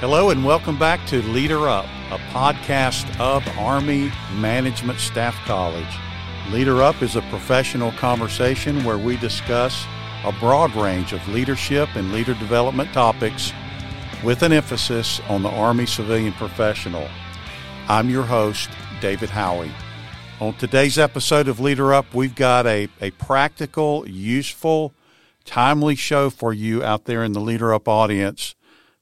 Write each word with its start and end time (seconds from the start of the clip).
Hello 0.00 0.30
and 0.30 0.44
welcome 0.44 0.78
back 0.78 1.04
to 1.08 1.20
Leader 1.22 1.68
Up, 1.68 1.84
a 2.12 2.18
podcast 2.30 3.18
of 3.18 3.44
Army 3.58 4.12
Management 4.36 5.00
Staff 5.00 5.34
College. 5.44 5.92
Leader 6.52 6.84
Up 6.84 7.02
is 7.02 7.16
a 7.16 7.22
professional 7.22 7.90
conversation 7.90 8.84
where 8.84 8.96
we 8.96 9.16
discuss 9.16 9.84
a 10.24 10.30
broad 10.30 10.72
range 10.76 11.12
of 11.12 11.26
leadership 11.26 11.88
and 11.96 12.12
leader 12.12 12.34
development 12.34 12.92
topics 12.92 13.52
with 14.22 14.44
an 14.44 14.52
emphasis 14.52 15.18
on 15.28 15.42
the 15.42 15.50
Army 15.50 15.84
civilian 15.84 16.32
professional. 16.34 17.08
I'm 17.88 18.08
your 18.08 18.22
host, 18.22 18.70
David 19.00 19.30
Howie. 19.30 19.72
On 20.38 20.54
today's 20.54 20.96
episode 20.96 21.48
of 21.48 21.58
Leader 21.58 21.92
Up, 21.92 22.14
we've 22.14 22.36
got 22.36 22.68
a, 22.68 22.86
a 23.00 23.10
practical, 23.10 24.08
useful, 24.08 24.94
timely 25.44 25.96
show 25.96 26.30
for 26.30 26.52
you 26.52 26.84
out 26.84 27.06
there 27.06 27.24
in 27.24 27.32
the 27.32 27.40
Leader 27.40 27.74
Up 27.74 27.88
audience. 27.88 28.54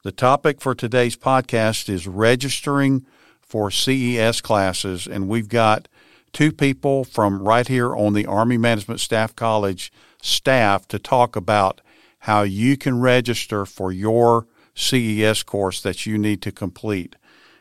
The 0.06 0.12
topic 0.12 0.60
for 0.60 0.72
today's 0.72 1.16
podcast 1.16 1.88
is 1.88 2.06
registering 2.06 3.04
for 3.40 3.72
CES 3.72 4.40
classes, 4.40 5.08
and 5.08 5.26
we've 5.26 5.48
got 5.48 5.88
two 6.32 6.52
people 6.52 7.02
from 7.02 7.42
right 7.42 7.66
here 7.66 7.92
on 7.92 8.12
the 8.12 8.24
Army 8.24 8.56
Management 8.56 9.00
Staff 9.00 9.34
College 9.34 9.92
staff 10.22 10.86
to 10.86 11.00
talk 11.00 11.34
about 11.34 11.80
how 12.20 12.42
you 12.42 12.76
can 12.76 13.00
register 13.00 13.66
for 13.66 13.90
your 13.90 14.46
CES 14.76 15.42
course 15.42 15.80
that 15.80 16.06
you 16.06 16.18
need 16.18 16.40
to 16.42 16.52
complete. 16.52 17.16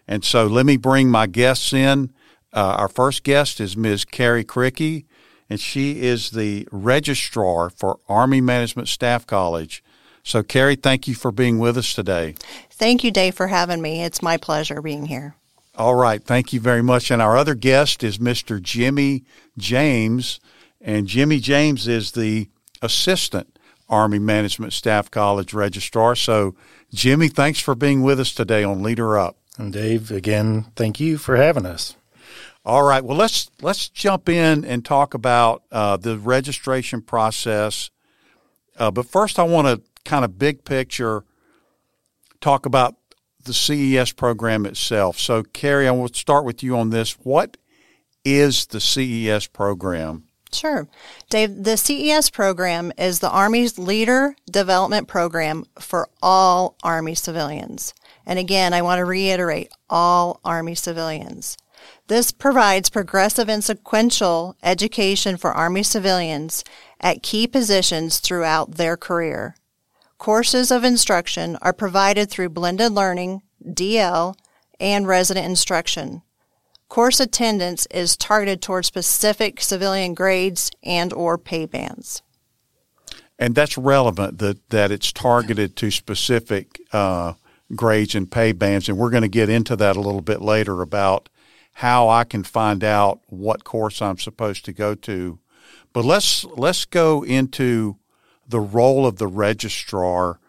And 0.08 0.24
so 0.24 0.46
let 0.46 0.68
me 0.68 0.78
bring 0.78 1.10
my 1.10 1.26
guests 1.26 1.74
in. 1.74 2.14
Uh, 2.54 2.76
our 2.78 2.90
first 2.90 3.24
guest 3.24 3.60
is 3.60 3.76
Ms. 3.76 4.06
Carrie 4.06 4.46
Cricky, 4.46 5.06
and 5.50 5.60
she 5.60 6.04
is 6.04 6.30
the 6.30 6.68
registrar 6.72 7.72
for 7.72 7.98
Army 8.08 8.40
Management 8.40 8.88
Staff 8.88 9.26
College. 9.26 9.84
So, 10.26 10.42
Carrie, 10.42 10.76
thank 10.76 11.08
you 11.08 11.14
for 11.14 11.32
being 11.32 11.60
with 11.60 11.78
us 11.78 11.94
today. 11.94 12.34
Thank 12.72 13.04
you, 13.04 13.12
Dave, 13.12 13.36
for 13.36 13.46
having 13.46 13.80
me. 13.80 14.04
It's 14.04 14.24
my 14.24 14.38
pleasure 14.38 14.82
being 14.82 15.06
here. 15.06 15.36
All 15.78 15.94
right. 15.94 16.22
Thank 16.22 16.52
you 16.52 16.60
very 16.60 16.82
much. 16.82 17.12
And 17.12 17.22
our 17.22 17.38
other 17.38 17.54
guest 17.54 18.04
is 18.04 18.18
Mr. 18.18 18.60
Jimmy 18.60 19.24
James. 19.56 20.40
And 20.82 21.06
Jimmy 21.06 21.40
James 21.40 21.88
is 21.88 22.14
the 22.14 22.50
assistant 22.82 23.60
Army 23.88 24.18
Management 24.18 24.74
Staff 24.74 25.12
College 25.12 25.54
registrar. 25.54 26.16
So, 26.16 26.56
Jimmy, 26.92 27.28
thanks 27.28 27.60
for 27.60 27.76
being 27.76 28.02
with 28.02 28.20
us 28.20 28.34
today 28.34 28.64
on 28.64 28.82
Leader 28.82 29.20
Up. 29.20 29.38
And 29.60 29.72
Dave, 29.72 30.10
again, 30.10 30.66
thank 30.76 31.00
you 31.00 31.20
for 31.20 31.36
having 31.36 31.68
us. 31.68 31.96
All 32.66 32.82
right. 32.82 33.06
Well, 33.06 33.16
let's 33.16 33.52
let's 33.62 33.90
jump 33.90 34.28
in 34.28 34.66
and 34.66 34.84
talk 34.84 35.14
about 35.14 35.62
uh, 35.72 35.98
the 35.98 36.18
registration 36.18 37.02
process. 37.02 37.92
Uh, 38.76 38.90
but 38.90 39.06
first, 39.06 39.38
I 39.38 39.44
want 39.44 39.68
to 39.68 39.82
kind 40.06 40.24
of 40.24 40.40
big 40.40 40.64
picture 40.64 41.26
talk 42.40 42.66
about 42.66 42.96
the 43.44 43.54
CES 43.54 44.12
program 44.14 44.66
itself. 44.66 45.20
So, 45.20 45.44
Carrie, 45.44 45.88
I 45.88 45.92
will 45.92 46.08
start 46.10 46.46
with 46.46 46.64
you 46.64 46.78
on 46.78 46.90
this. 46.92 47.14
What 47.20 47.58
is 48.24 48.68
the 48.68 48.80
CES 48.80 49.48
program? 49.48 50.26
Sure. 50.52 50.88
Dave, 51.30 51.64
the 51.64 51.78
CES 51.78 52.30
program 52.30 52.92
is 52.98 53.20
the 53.20 53.30
Army's 53.30 53.78
leader 53.78 54.36
development 54.50 55.08
program 55.08 55.66
for 55.80 56.08
all 56.22 56.78
Army 56.84 57.14
civilians. 57.14 57.94
And 58.26 58.40
again, 58.40 58.74
I 58.74 58.82
want 58.82 59.00
to 59.00 59.06
reiterate 59.06 59.72
all 59.90 60.40
Army 60.44 60.76
civilians. 60.76 61.58
This 62.08 62.32
provides 62.32 62.90
progressive 62.90 63.50
and 63.50 63.64
sequential 63.64 64.56
education 64.64 65.38
for 65.38 65.52
Army 65.52 65.84
civilians 65.84 66.64
at 67.02 67.22
key 67.22 67.48
positions 67.48 68.20
throughout 68.20 68.76
their 68.76 68.98
career. 68.98 69.56
Courses 70.26 70.72
of 70.72 70.84
instruction 70.84 71.56
are 71.62 71.72
provided 71.72 72.32
through 72.32 72.50
blended 72.50 72.92
learning, 72.92 73.44
DL, 73.64 74.34
and 74.80 75.08
resident 75.08 75.46
instruction. 75.46 76.24
Course 76.90 77.20
attendance 77.20 77.86
is 77.92 78.18
targeted 78.18 78.60
toward 78.60 78.86
specific 78.86 79.62
civilian 79.62 80.16
grades 80.16 80.72
and 80.82 81.14
or 81.14 81.38
pay 81.38 81.68
bands. 81.68 82.24
And 83.38 83.54
that's 83.54 83.78
relevant 83.78 84.40
that, 84.40 84.68
that 84.72 84.92
it's 84.92 85.14
targeted 85.14 85.76
to 85.76 85.92
specific 85.92 86.82
uh, 86.92 87.34
grades 87.76 88.16
and 88.16 88.32
pay 88.32 88.52
bands. 88.52 88.90
And 88.90 88.98
we're 88.98 89.12
going 89.12 89.22
to 89.22 89.28
get 89.28 89.50
into 89.50 89.76
that 89.76 89.96
a 89.96 90.02
little 90.02 90.22
bit 90.22 90.42
later 90.42 90.82
about 90.82 91.30
how 91.74 92.10
I 92.10 92.24
can 92.24 92.42
find 92.42 92.84
out 92.84 93.20
what 93.28 93.64
course 93.64 94.02
I'm 94.02 94.18
supposed 94.18 94.66
to 94.66 94.74
go 94.74 94.96
to. 94.96 95.38
But 95.94 96.04
let's 96.04 96.44
let's 96.46 96.86
go 96.86 97.24
into 97.24 98.00
the 98.48 98.60
role 98.60 99.06
of 99.06 99.18
the 99.18 99.28
registrar 99.28 100.40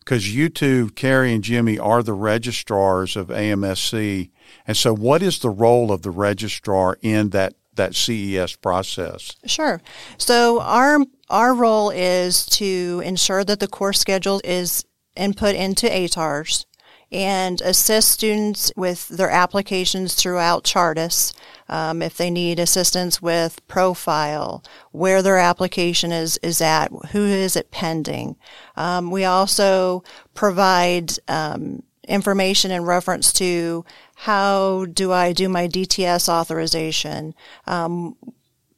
because 0.00 0.32
you 0.32 0.48
two, 0.48 0.90
Carrie 0.90 1.34
and 1.34 1.42
Jimmy, 1.42 1.80
are 1.80 2.00
the 2.00 2.12
registrars 2.12 3.16
of 3.16 3.26
AMSC. 3.26 4.30
And 4.64 4.76
so, 4.76 4.94
what 4.94 5.20
is 5.20 5.40
the 5.40 5.50
role 5.50 5.90
of 5.90 6.02
the 6.02 6.12
registrar 6.12 6.96
in 7.02 7.30
that 7.30 7.54
that 7.74 7.94
CES 7.94 8.56
process? 8.56 9.36
Sure. 9.46 9.80
So 10.18 10.60
our 10.60 11.00
our 11.28 11.54
role 11.54 11.90
is 11.90 12.46
to 12.46 13.02
ensure 13.04 13.44
that 13.44 13.60
the 13.60 13.68
course 13.68 13.98
schedule 13.98 14.40
is 14.44 14.84
input 15.16 15.54
into 15.54 15.86
ATRRS 15.86 16.66
and 17.12 17.60
assist 17.60 18.10
students 18.10 18.72
with 18.76 19.08
their 19.08 19.30
applications 19.30 20.14
throughout 20.14 20.64
CHRTAS. 20.64 21.34
Um, 21.68 22.02
if 22.02 22.16
they 22.16 22.30
need 22.30 22.58
assistance 22.58 23.20
with 23.20 23.66
profile, 23.68 24.62
where 24.92 25.22
their 25.22 25.38
application 25.38 26.12
is, 26.12 26.38
is 26.42 26.60
at, 26.60 26.90
who 27.10 27.24
is 27.24 27.56
it 27.56 27.70
pending. 27.70 28.36
Um, 28.76 29.10
we 29.10 29.24
also 29.24 30.04
provide 30.34 31.12
um, 31.28 31.82
information 32.06 32.70
in 32.70 32.84
reference 32.84 33.32
to 33.34 33.84
how 34.14 34.86
do 34.86 35.12
I 35.12 35.32
do 35.32 35.48
my 35.48 35.68
DTS 35.68 36.28
authorization, 36.28 37.34
um, 37.66 38.16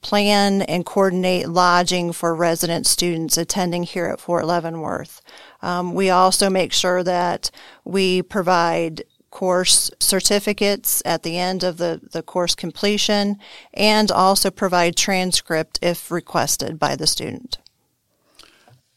plan 0.00 0.62
and 0.62 0.87
coordinate 0.87 1.49
lodging 1.49 2.12
for 2.12 2.34
resident 2.34 2.87
students 2.87 3.37
attending 3.37 3.83
here 3.83 4.06
at 4.06 4.21
Fort 4.21 4.44
Leavenworth. 4.44 5.21
Um, 5.62 5.94
we 5.94 6.10
also 6.10 6.48
make 6.48 6.72
sure 6.72 7.02
that 7.02 7.50
we 7.84 8.22
provide 8.22 9.02
course 9.30 9.91
certificates 10.00 11.02
at 11.04 11.22
the 11.22 11.36
end 11.36 11.62
of 11.62 11.76
the, 11.76 12.00
the 12.12 12.22
course 12.22 12.54
completion 12.54 13.36
and 13.74 14.10
also 14.10 14.50
provide 14.50 14.96
transcript 14.96 15.78
if 15.82 16.10
requested 16.10 16.78
by 16.78 16.96
the 16.96 17.06
student. 17.06 17.58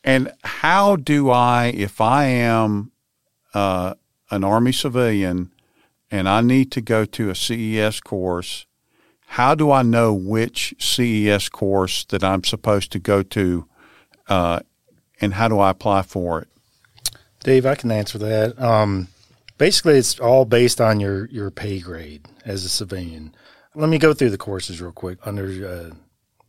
And 0.04 0.34
how 0.44 0.96
do 0.96 1.30
I, 1.30 1.68
if 1.68 2.02
I 2.02 2.26
am 2.26 2.92
uh, 3.54 3.96
an 4.30 4.44
Army 4.44 4.72
civilian 4.72 5.52
and 6.10 6.28
I 6.28 6.42
need 6.42 6.72
to 6.72 6.82
go 6.82 7.06
to 7.06 7.30
a 7.30 7.36
CES 7.36 8.00
course, 8.00 8.66
how 9.28 9.54
do 9.56 9.72
I 9.72 9.84
know 9.84 10.14
which 10.14 10.74
CES 10.80 11.50
course 11.50 12.04
that 12.06 12.24
I'm 12.24 12.44
supposed 12.44 12.92
to 12.94 13.00
go 13.00 13.22
to 13.24 13.68
uh, 14.28 14.62
and 15.20 15.36
how 15.36 15.48
do 15.48 15.60
I 15.60 15.70
apply 15.70 16.02
for 16.02 16.42
it? 16.42 16.48
Dave, 17.44 17.66
I 17.66 17.76
can 17.76 17.92
answer 17.92 18.18
that. 18.20 18.62
Um, 18.62 19.08
basically, 19.58 19.96
it's 19.96 20.20
all 20.20 20.46
based 20.46 20.80
on 20.80 21.00
your, 21.00 21.26
your 21.28 21.50
pay 21.50 21.80
grade 21.80 22.28
as 22.46 22.64
a 22.64 22.70
civilian. 22.70 23.36
Let 23.74 23.90
me 23.90 23.98
go 23.98 24.14
through 24.14 24.30
the 24.30 24.38
courses 24.38 24.82
real 24.82 24.92
quick 24.92 25.18
under 25.26 25.68
uh, 25.68 25.96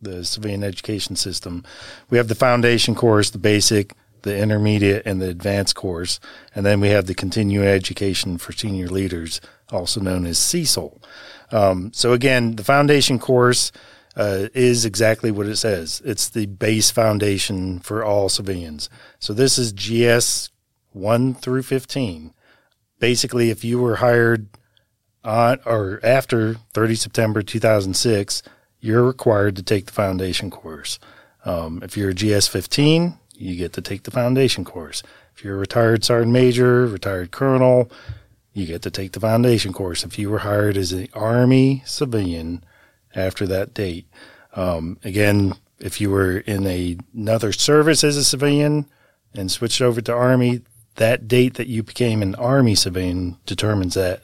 the 0.00 0.25
civilian 0.25 0.62
education 0.62 1.16
system. 1.16 1.64
We 2.10 2.19
have 2.19 2.28
the 2.28 2.34
foundation 2.34 2.94
course, 2.94 3.30
the 3.30 3.38
basic, 3.38 3.94
the 4.22 4.36
intermediate, 4.36 5.06
and 5.06 5.20
the 5.20 5.28
advanced 5.28 5.75
course. 5.75 6.20
And 6.54 6.66
then 6.66 6.80
we 6.80 6.88
have 6.88 7.06
the 7.06 7.14
continuing 7.14 7.66
education 7.66 8.38
for 8.38 8.53
senior 8.53 8.88
leaders, 8.88 9.41
also 9.70 10.00
known 10.00 10.26
as 10.26 10.38
CESL. 10.38 11.00
Um, 11.53 11.92
so, 11.92 12.12
again, 12.12 12.56
the 12.56 12.64
foundation 12.64 13.19
course 13.19 13.72
uh, 14.16 14.48
is 14.53 14.84
exactly 14.84 15.30
what 15.30 15.47
it 15.47 15.56
says 15.56 16.03
it's 16.04 16.28
the 16.28 16.44
base 16.44 16.91
foundation 16.91 17.78
for 17.78 18.04
all 18.04 18.28
civilians. 18.28 18.91
So, 19.19 19.32
this 19.32 19.59
is 19.59 19.72
GS 19.72 20.51
1 20.92 21.34
through 21.34 21.62
15. 21.62 22.33
Basically, 22.98 23.50
if 23.50 23.65
you 23.65 23.80
were 23.80 23.97
hired 23.97 24.48
on 25.24 25.59
or 25.65 26.00
after 26.03 26.54
30 26.74 26.94
September 26.94 27.42
2006, 27.42 28.42
you're 28.80 29.04
required 29.04 29.56
to 29.56 29.62
take 29.62 29.86
the 29.86 29.92
foundation 29.92 30.50
course. 30.50 30.98
Um, 31.44 31.80
if 31.83 31.97
you're 31.97 32.10
a 32.10 32.15
GS 32.15 32.48
15, 32.48 33.18
you 33.34 33.56
get 33.56 33.72
to 33.74 33.80
take 33.80 34.03
the 34.04 34.10
foundation 34.10 34.65
course. 34.65 35.03
If 35.34 35.44
you're 35.44 35.56
a 35.56 35.60
retired 35.60 36.04
sergeant 36.04 36.33
major, 36.33 36.86
retired 36.86 37.30
colonel, 37.30 37.91
you 38.53 38.66
get 38.66 38.83
to 38.83 38.91
take 38.91 39.12
the 39.12 39.21
foundation 39.21 39.72
course. 39.72 40.04
If 40.04 40.18
you 40.18 40.30
were 40.30 40.41
hired 40.41 40.77
as 40.77 40.92
an 40.92 41.09
Army 41.15 41.83
civilian 41.86 42.65
after 43.15 43.47
that 43.47 43.72
date, 43.72 44.06
um, 44.54 44.98
again, 45.04 45.54
if 45.78 46.00
you 46.00 46.10
were 46.10 46.39
in 46.39 46.66
a, 46.66 46.97
another 47.15 47.53
service 47.53 48.04
as 48.04 48.16
a 48.16 48.24
civilian 48.24 48.86
and 49.34 49.50
switched 49.50 49.80
over 49.80 50.00
to 50.03 50.12
Army, 50.12 50.60
that 50.97 51.28
date 51.28 51.54
that 51.54 51.68
you 51.68 51.83
became 51.83 52.22
an 52.22 52.34
Army 52.34 52.74
civilian 52.74 53.39
determines 53.47 53.94
that 53.94 54.22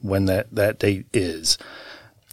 when 0.00 0.26
that, 0.26 0.54
that 0.54 0.78
date 0.78 1.06
is. 1.12 1.58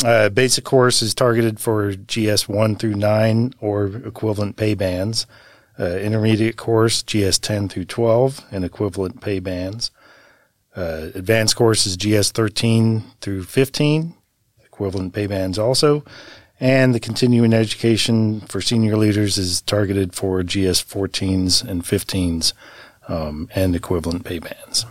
Uh, 0.04 0.30
basic 0.30 0.64
course 0.64 1.02
is 1.02 1.14
targeted 1.14 1.60
for 1.60 1.94
GS 1.94 2.50
1 2.50 2.76
through 2.76 2.96
9 2.96 3.54
or 3.60 3.88
equivalent 3.88 4.58
pay 4.58 4.74
bands. 4.74 5.26
Uh, 5.80 5.98
intermediate 5.98 6.58
course, 6.58 7.04
GS 7.04 7.40
10 7.40 7.70
through 7.70 7.86
12 7.86 8.46
and 8.52 8.64
equivalent 8.64 9.22
pay 9.22 9.40
bands. 9.40 9.92
Uh, 10.76 11.10
advanced 11.16 11.56
course 11.56 11.86
is 11.86 11.96
GS 11.96 12.32
13 12.32 13.04
through 13.22 13.44
15, 13.44 14.14
equivalent 14.66 15.14
pay 15.14 15.28
bands 15.28 15.58
also. 15.58 16.04
And 16.60 16.94
the 16.96 17.00
continuing 17.00 17.54
education 17.54 18.42
for 18.42 18.62
senior 18.62 18.96
leaders 18.96 19.38
is 19.38 19.62
targeted 19.62 20.14
for 20.14 20.42
GS 20.44 20.84
14s 20.84 21.66
and 21.66 21.84
15s 21.84 22.54
um, 23.08 23.50
and 23.56 23.76
equivalent 23.76 24.26
pay 24.26 24.40
bands. 24.40 24.86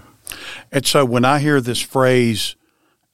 And 0.72 0.86
so 0.86 1.04
when 1.04 1.24
I 1.24 1.38
hear 1.38 1.60
this 1.60 1.80
phrase, 1.80 2.56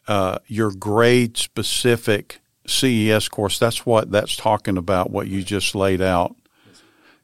uh, 0.09 0.39
your 0.47 0.73
grade 0.73 1.37
specific 1.37 2.41
CES 2.67 3.29
course, 3.29 3.59
that's 3.59 3.85
what 3.85 4.11
that's 4.11 4.37
talking 4.37 4.77
about, 4.77 5.11
what 5.11 5.29
you 5.29 5.43
just 5.43 5.75
laid 5.75 6.01
out. 6.01 6.35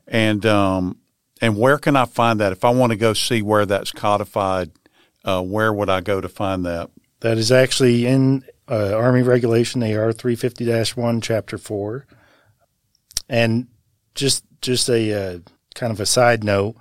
And, 0.06 0.44
um, 0.46 0.98
and 1.40 1.56
where 1.56 1.78
can 1.78 1.96
I 1.96 2.04
find 2.04 2.40
that? 2.40 2.52
If 2.52 2.64
I 2.64 2.70
want 2.70 2.92
to 2.92 2.96
go 2.96 3.12
see 3.12 3.42
where 3.42 3.66
that's 3.66 3.92
codified, 3.92 4.70
uh, 5.24 5.42
where 5.42 5.72
would 5.72 5.90
I 5.90 6.00
go 6.00 6.20
to 6.20 6.28
find 6.28 6.64
that? 6.64 6.90
That 7.20 7.38
is 7.38 7.50
actually 7.50 8.06
in 8.06 8.44
uh, 8.68 8.94
Army 8.94 9.22
Regulation 9.22 9.82
AR 9.82 10.12
350 10.12 11.00
1, 11.00 11.20
Chapter 11.20 11.58
4. 11.58 12.06
And 13.28 13.66
just, 14.14 14.44
just 14.62 14.88
a 14.88 15.12
uh, 15.12 15.38
kind 15.74 15.92
of 15.92 16.00
a 16.00 16.06
side 16.06 16.44
note 16.44 16.76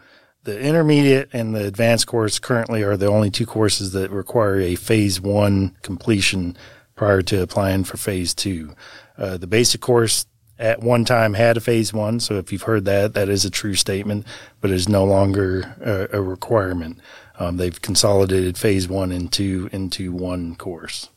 the 0.45 0.59
intermediate 0.59 1.29
and 1.33 1.53
the 1.53 1.65
advanced 1.65 2.07
course 2.07 2.39
currently 2.39 2.83
are 2.83 2.95
the 2.95 3.07
only 3.07 3.29
two 3.29 3.45
courses 3.45 3.91
that 3.91 4.11
require 4.11 4.59
a 4.59 4.75
phase 4.75 5.19
one 5.19 5.75
completion 5.81 6.55
prior 6.95 7.21
to 7.23 7.41
applying 7.41 7.83
for 7.83 7.97
phase 7.97 8.33
two. 8.33 8.73
Uh, 9.17 9.37
the 9.37 9.47
basic 9.47 9.81
course 9.81 10.27
at 10.57 10.81
one 10.81 11.03
time 11.03 11.33
had 11.33 11.57
a 11.57 11.59
phase 11.59 11.91
one, 11.91 12.19
so 12.19 12.35
if 12.35 12.51
you've 12.51 12.61
heard 12.61 12.85
that, 12.85 13.13
that 13.15 13.27
is 13.27 13.43
a 13.43 13.49
true 13.49 13.73
statement, 13.73 14.25
but 14.61 14.71
is 14.71 14.87
no 14.87 15.03
longer 15.03 15.75
a, 15.81 16.17
a 16.17 16.21
requirement. 16.21 16.99
Um, 17.37 17.57
they've 17.57 17.81
consolidated 17.81 18.57
phase 18.57 18.87
one 18.87 19.11
into 19.11 19.67
into 19.73 20.13
one 20.13 20.55
course. 20.55 21.09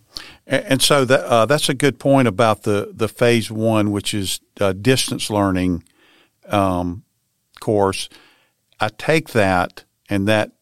And, 0.46 0.64
and 0.64 0.82
so 0.82 1.04
that 1.04 1.20
uh, 1.20 1.46
that's 1.46 1.68
a 1.68 1.74
good 1.74 1.98
point 1.98 2.26
about 2.26 2.62
the 2.62 2.90
the 2.92 3.08
phase 3.08 3.50
one, 3.50 3.92
which 3.92 4.14
is 4.14 4.40
uh, 4.58 4.72
distance 4.72 5.30
learning 5.30 5.84
um, 6.48 7.04
course 7.60 8.08
I 8.80 8.88
take 8.88 9.30
that 9.30 9.84
and 10.08 10.26
that 10.28 10.52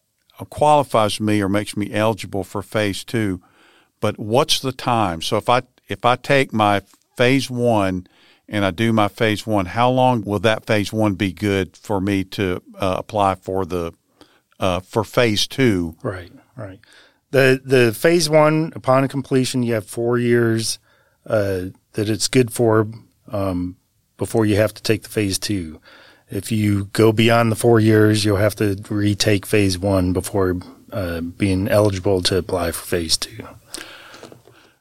qualifies 0.49 1.19
me 1.19 1.41
or 1.41 1.49
makes 1.49 1.75
me 1.75 1.93
eligible 1.93 2.43
for 2.43 2.61
phase 2.61 3.03
two. 3.03 3.41
But 3.99 4.19
what's 4.19 4.59
the 4.59 4.71
time? 4.71 5.21
So 5.21 5.37
if 5.37 5.49
I 5.49 5.63
if 5.87 6.05
I 6.05 6.15
take 6.15 6.53
my 6.53 6.81
phase 7.15 7.49
one 7.49 8.07
and 8.47 8.63
I 8.63 8.71
do 8.71 8.93
my 8.93 9.07
phase 9.07 9.47
one, 9.47 9.65
how 9.65 9.89
long 9.89 10.21
will 10.21 10.39
that 10.39 10.65
phase 10.65 10.93
one 10.93 11.15
be 11.15 11.33
good 11.33 11.75
for 11.75 11.99
me 11.99 12.23
to 12.25 12.61
uh, 12.75 12.95
apply 12.99 13.35
for 13.35 13.65
the 13.65 13.93
uh, 14.59 14.79
for 14.81 15.03
phase 15.03 15.47
two? 15.47 15.95
Right, 16.03 16.31
right. 16.55 16.79
The 17.31 17.61
the 17.63 17.93
phase 17.93 18.29
one 18.29 18.71
upon 18.75 19.07
completion, 19.07 19.63
you 19.63 19.73
have 19.73 19.87
four 19.87 20.17
years 20.17 20.79
uh, 21.25 21.65
that 21.93 22.09
it's 22.09 22.27
good 22.27 22.51
for 22.53 22.87
um, 23.31 23.77
before 24.17 24.45
you 24.45 24.55
have 24.55 24.73
to 24.75 24.83
take 24.83 25.03
the 25.03 25.09
phase 25.09 25.39
two. 25.39 25.81
If 26.29 26.51
you 26.51 26.85
go 26.85 27.11
beyond 27.11 27.51
the 27.51 27.55
four 27.55 27.79
years, 27.79 28.25
you'll 28.25 28.37
have 28.37 28.55
to 28.55 28.77
retake 28.89 29.45
phase 29.45 29.79
one 29.79 30.11
before 30.11 30.57
uh, 30.91 31.21
being 31.21 31.67
eligible 31.67 32.21
to 32.23 32.37
apply 32.37 32.71
for 32.71 32.85
phase 32.85 33.17
two. 33.17 33.47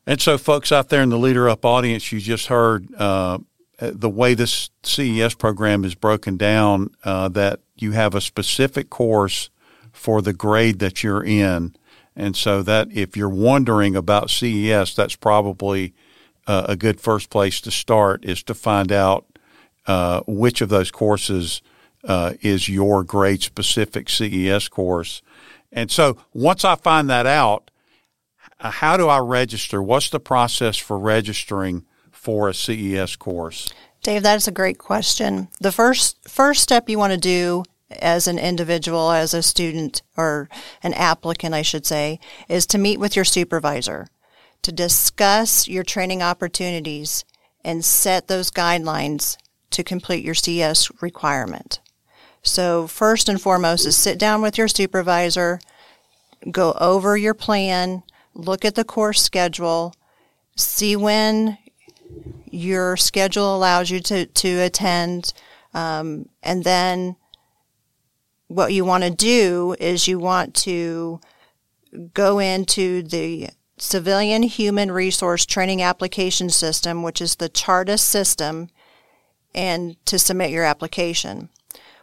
And 0.06 0.20
so, 0.20 0.38
folks 0.38 0.72
out 0.72 0.88
there 0.88 1.02
in 1.02 1.08
the 1.08 1.18
Leader 1.18 1.48
Up 1.48 1.64
audience, 1.64 2.12
you 2.12 2.20
just 2.20 2.46
heard 2.46 2.92
uh, 2.94 3.38
the 3.78 4.10
way 4.10 4.34
this 4.34 4.70
CES 4.82 5.34
program 5.34 5.84
is 5.84 5.94
broken 5.94 6.36
down 6.36 6.90
uh, 7.04 7.28
that 7.28 7.60
you 7.76 7.92
have 7.92 8.14
a 8.14 8.20
specific 8.20 8.88
course 8.88 9.50
for 9.92 10.22
the 10.22 10.32
grade 10.32 10.78
that 10.78 11.02
you're 11.02 11.24
in. 11.24 11.74
And 12.14 12.36
so, 12.36 12.62
that 12.62 12.88
if 12.92 13.16
you're 13.16 13.28
wondering 13.28 13.94
about 13.94 14.30
CES, 14.30 14.94
that's 14.94 15.16
probably 15.16 15.92
uh, 16.46 16.66
a 16.68 16.76
good 16.76 17.00
first 17.00 17.30
place 17.30 17.60
to 17.60 17.70
start 17.70 18.24
is 18.24 18.42
to 18.44 18.54
find 18.54 18.90
out 18.90 19.26
uh, 19.86 20.22
which 20.26 20.60
of 20.60 20.68
those 20.68 20.90
courses 20.90 21.62
uh, 22.04 22.34
is 22.40 22.68
your 22.68 23.04
grade 23.04 23.42
specific 23.42 24.08
CES 24.08 24.68
course. 24.68 25.22
And 25.72 25.90
so 25.90 26.16
once 26.32 26.64
I 26.64 26.76
find 26.76 27.10
that 27.10 27.26
out, 27.26 27.70
how 28.58 28.96
do 28.96 29.08
I 29.08 29.18
register? 29.18 29.82
What's 29.82 30.08
the 30.08 30.20
process 30.20 30.76
for 30.76 30.98
registering 30.98 31.84
for 32.10 32.48
a 32.48 32.54
CES 32.54 33.16
course? 33.16 33.72
Dave, 34.02 34.22
that 34.22 34.36
is 34.36 34.48
a 34.48 34.52
great 34.52 34.78
question. 34.78 35.48
The 35.60 35.72
first 35.72 36.28
first 36.28 36.62
step 36.62 36.88
you 36.88 36.98
want 36.98 37.12
to 37.12 37.18
do 37.18 37.64
as 37.90 38.26
an 38.26 38.38
individual, 38.38 39.10
as 39.10 39.34
a 39.34 39.42
student 39.42 40.02
or 40.16 40.48
an 40.82 40.94
applicant, 40.94 41.54
I 41.54 41.62
should 41.62 41.86
say, 41.86 42.18
is 42.48 42.66
to 42.66 42.78
meet 42.78 42.98
with 42.98 43.14
your 43.14 43.24
supervisor 43.24 44.08
to 44.62 44.72
discuss 44.72 45.68
your 45.68 45.84
training 45.84 46.22
opportunities 46.22 47.24
and 47.64 47.84
set 47.84 48.28
those 48.28 48.50
guidelines 48.50 49.36
to 49.70 49.84
complete 49.84 50.24
your 50.24 50.34
CS 50.34 50.90
requirement. 51.00 51.80
So 52.42 52.86
first 52.86 53.28
and 53.28 53.40
foremost 53.40 53.86
is 53.86 53.96
sit 53.96 54.18
down 54.18 54.40
with 54.40 54.56
your 54.56 54.68
supervisor, 54.68 55.60
go 56.50 56.72
over 56.80 57.16
your 57.16 57.34
plan, 57.34 58.02
look 58.34 58.64
at 58.64 58.74
the 58.74 58.84
course 58.84 59.22
schedule, 59.22 59.94
see 60.56 60.94
when 60.96 61.58
your 62.50 62.96
schedule 62.96 63.54
allows 63.56 63.90
you 63.90 64.00
to, 64.00 64.26
to 64.26 64.60
attend, 64.60 65.32
um, 65.74 66.28
and 66.42 66.64
then 66.64 67.16
what 68.48 68.72
you 68.72 68.84
want 68.84 69.02
to 69.04 69.10
do 69.10 69.74
is 69.80 70.06
you 70.06 70.18
want 70.18 70.54
to 70.54 71.20
go 72.14 72.38
into 72.38 73.02
the 73.02 73.48
Civilian 73.78 74.42
Human 74.42 74.90
Resource 74.90 75.44
Training 75.44 75.82
Application 75.82 76.48
System, 76.48 77.02
which 77.02 77.20
is 77.20 77.36
the 77.36 77.50
CHRTAS 77.50 78.00
system, 78.00 78.68
and 79.56 79.96
to 80.06 80.18
submit 80.18 80.50
your 80.50 80.64
application. 80.64 81.48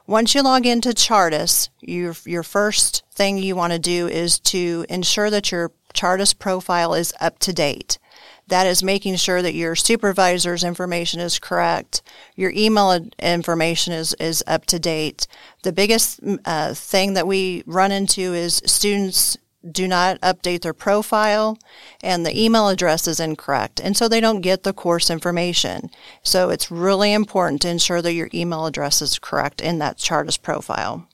Once 0.06 0.36
you 0.36 0.42
log 0.42 0.66
into 0.66 0.90
CHRTAS, 0.90 1.70
your, 1.80 2.14
your 2.26 2.44
first 2.44 3.04
thing 3.12 3.38
you 3.38 3.56
want 3.56 3.72
to 3.72 3.80
do 3.80 4.08
is 4.08 4.38
to 4.40 4.86
ensure 4.90 5.30
that 5.30 5.50
your 5.52 5.72
CHRTAS 5.94 6.38
profile 6.38 6.94
is 6.94 7.14
up 7.22 7.40
to 7.40 7.54
date. 7.54 8.00
That 8.48 8.68
is 8.68 8.84
making 8.84 9.16
sure 9.16 9.42
that 9.42 9.54
your 9.54 9.76
supervisor's 9.76 10.66
information 10.66 11.22
is 11.22 11.40
correct, 11.40 12.02
your 12.36 12.52
email 12.52 13.08
information 13.20 13.94
is, 13.94 14.14
is 14.16 14.44
up 14.46 14.66
to 14.66 14.80
date. 14.80 15.28
The 15.62 15.72
biggest 15.72 16.20
uh, 16.44 16.74
thing 16.74 17.14
that 17.14 17.28
we 17.28 17.64
run 17.66 17.94
into 17.94 18.34
is 18.34 18.62
students 18.66 19.38
do 19.70 19.88
not 19.88 20.20
update 20.22 20.62
their 20.62 20.74
profile 20.74 21.58
and 22.02 22.26
the 22.26 22.40
email 22.40 22.68
address 22.68 23.08
is 23.08 23.20
incorrect. 23.20 23.80
And 23.80 23.96
so 23.96 24.08
they 24.08 24.20
don't 24.20 24.42
get 24.42 24.64
the 24.64 24.74
course 24.74 25.10
information. 25.10 25.90
So 26.22 26.50
it's 26.50 26.72
really 26.72 27.14
important 27.14 27.62
to 27.62 27.70
ensure 27.70 28.02
that 28.02 28.14
your 28.14 28.30
email 28.34 28.66
address 28.66 29.02
is 29.02 29.20
correct 29.20 29.62
in 29.62 29.80
that 29.80 29.98
CHRTAS 29.98 30.42
profile. 30.42 31.08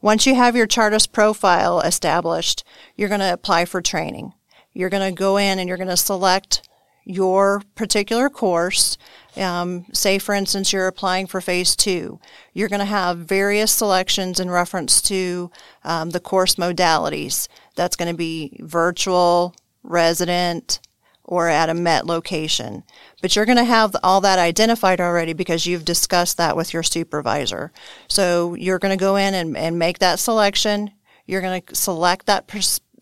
Once 0.00 0.26
you 0.26 0.34
have 0.34 0.56
your 0.56 0.66
CHRTAS 0.66 1.10
profile 1.10 1.80
established, 1.80 2.64
you're 2.96 3.08
going 3.08 3.20
to 3.20 3.32
apply 3.32 3.64
for 3.64 3.82
training. 3.82 4.32
You're 4.72 4.90
going 4.90 5.14
to 5.14 5.18
go 5.18 5.36
in 5.36 5.58
and 5.58 5.68
you're 5.68 5.76
going 5.76 5.88
to 5.88 5.96
select 5.96 6.67
your 7.08 7.62
particular 7.74 8.28
course. 8.28 8.98
Um, 9.36 9.86
say, 9.92 10.18
for 10.18 10.34
instance, 10.34 10.72
you're 10.72 10.86
applying 10.86 11.26
for 11.26 11.40
phase 11.40 11.74
two. 11.74 12.20
You're 12.52 12.68
going 12.68 12.80
to 12.80 12.84
have 12.84 13.18
various 13.18 13.72
selections 13.72 14.38
in 14.38 14.50
reference 14.50 15.00
to 15.02 15.50
um, 15.84 16.10
the 16.10 16.20
course 16.20 16.56
modalities. 16.56 17.48
That's 17.74 17.96
going 17.96 18.10
to 18.10 18.16
be 18.16 18.56
virtual, 18.60 19.54
resident, 19.82 20.80
or 21.24 21.48
at 21.48 21.70
a 21.70 21.74
MET 21.74 22.06
location. 22.06 22.84
But 23.22 23.34
you're 23.34 23.46
going 23.46 23.58
to 23.58 23.64
have 23.64 23.96
all 24.02 24.20
that 24.22 24.38
identified 24.38 25.00
already 25.00 25.32
because 25.32 25.66
you've 25.66 25.84
discussed 25.84 26.36
that 26.36 26.56
with 26.56 26.74
your 26.74 26.82
supervisor. 26.82 27.72
So 28.08 28.54
you're 28.54 28.78
going 28.78 28.96
to 28.96 29.02
go 29.02 29.16
in 29.16 29.34
and, 29.34 29.56
and 29.56 29.78
make 29.78 29.98
that 30.00 30.18
selection. 30.18 30.92
You're 31.26 31.42
going 31.42 31.62
to 31.62 31.74
select 31.74 32.26
that 32.26 32.50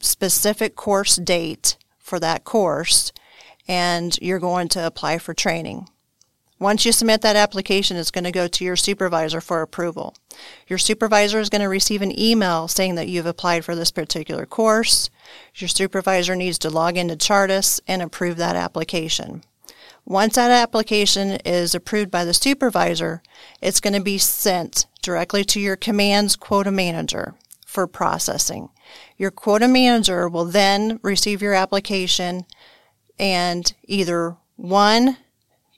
specific 0.00 0.76
course 0.76 1.16
date 1.16 1.76
for 1.98 2.20
that 2.20 2.44
course, 2.44 3.12
and 3.68 4.16
you're 4.20 4.38
going 4.38 4.68
to 4.68 4.86
apply 4.86 5.18
for 5.18 5.34
training. 5.34 5.88
Once 6.58 6.86
you 6.86 6.92
submit 6.92 7.20
that 7.20 7.36
application, 7.36 7.98
it's 7.98 8.10
going 8.10 8.24
to 8.24 8.32
go 8.32 8.48
to 8.48 8.64
your 8.64 8.76
supervisor 8.76 9.42
for 9.42 9.60
approval. 9.60 10.14
Your 10.66 10.78
supervisor 10.78 11.38
is 11.38 11.50
going 11.50 11.60
to 11.60 11.68
receive 11.68 12.00
an 12.00 12.18
email 12.18 12.66
saying 12.66 12.94
that 12.94 13.08
you've 13.08 13.26
applied 13.26 13.64
for 13.64 13.74
this 13.74 13.90
particular 13.90 14.46
course. 14.46 15.10
Your 15.54 15.68
supervisor 15.68 16.34
needs 16.34 16.58
to 16.60 16.70
log 16.70 16.96
into 16.96 17.16
CHRTAS 17.16 17.80
and 17.86 18.00
approve 18.00 18.38
that 18.38 18.56
application. 18.56 19.42
Once 20.06 20.36
that 20.36 20.50
application 20.50 21.32
is 21.44 21.74
approved 21.74 22.10
by 22.10 22.24
the 22.24 22.32
supervisor, 22.32 23.22
it's 23.60 23.80
going 23.80 23.92
to 23.92 24.00
be 24.00 24.16
sent 24.16 24.86
directly 25.02 25.44
to 25.44 25.60
your 25.60 25.76
command's 25.76 26.36
quota 26.36 26.70
manager 26.70 27.34
for 27.66 27.86
processing. 27.86 28.70
Your 29.18 29.30
quota 29.30 29.68
manager 29.68 30.28
will 30.28 30.44
then 30.46 31.00
receive 31.02 31.42
your 31.42 31.52
application 31.52 32.46
and 33.18 33.72
either 33.84 34.36
one, 34.56 35.16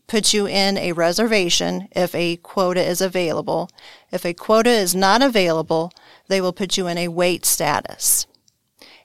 put 0.07 0.33
you 0.33 0.47
in 0.47 0.77
a 0.79 0.93
reservation 0.93 1.89
if 1.93 2.15
a 2.15 2.37
quota 2.37 2.85
is 2.85 3.01
available. 3.01 3.71
If 4.11 4.25
a 4.25 4.35
quota 4.35 4.71
is 4.71 4.95
not 4.95 5.23
available, 5.23 5.93
they 6.29 6.41
will 6.41 6.53
put 6.53 6.77
you 6.77 6.87
in 6.87 6.99
a 6.99 7.09
wait 7.09 7.45
status. 7.45 8.27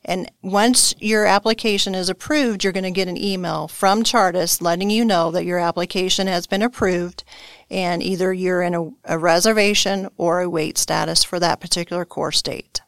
And 0.06 0.30
once 0.42 0.94
your 1.00 1.26
application 1.26 1.96
is 1.96 2.10
approved, 2.10 2.64
you're 2.64 2.74
going 2.74 2.84
to 2.84 2.92
get 2.92 3.08
an 3.08 3.18
email 3.18 3.70
from 3.70 4.04
CHRTAS 4.04 4.62
letting 4.62 4.90
you 4.90 5.06
know 5.06 5.32
that 5.32 5.46
your 5.46 5.60
application 5.60 6.28
has 6.28 6.46
been 6.46 6.62
approved 6.62 7.24
and 7.70 8.04
either 8.04 8.34
you're 8.34 8.62
in 8.62 8.76
a, 8.76 8.90
a 9.06 9.18
reservation 9.18 10.10
or 10.18 10.42
a 10.42 10.50
wait 10.50 10.78
status 10.78 11.24
for 11.24 11.40
that 11.40 11.62
particular 11.62 12.04
course 12.04 12.42
date. 12.42 12.82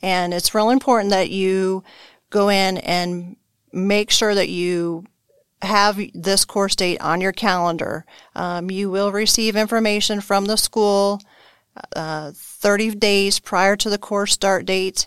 And 0.00 0.32
it's 0.32 0.54
real 0.54 0.70
important 0.70 1.10
that 1.10 1.30
you 1.30 1.84
go 2.30 2.48
in 2.48 2.78
and 2.78 3.36
make 3.72 4.10
sure 4.10 4.34
that 4.34 4.48
you 4.48 5.04
have 5.62 5.98
this 6.14 6.44
course 6.44 6.76
date 6.76 7.00
on 7.00 7.20
your 7.20 7.32
calendar. 7.32 8.04
Um, 8.34 8.70
you 8.70 8.90
will 8.90 9.12
receive 9.12 9.56
information 9.56 10.20
from 10.20 10.44
the 10.44 10.56
school 10.56 11.20
uh, 11.94 12.32
30 12.34 12.94
days 12.96 13.38
prior 13.38 13.76
to 13.76 13.90
the 13.90 13.98
course 13.98 14.32
start 14.32 14.66
date 14.66 15.06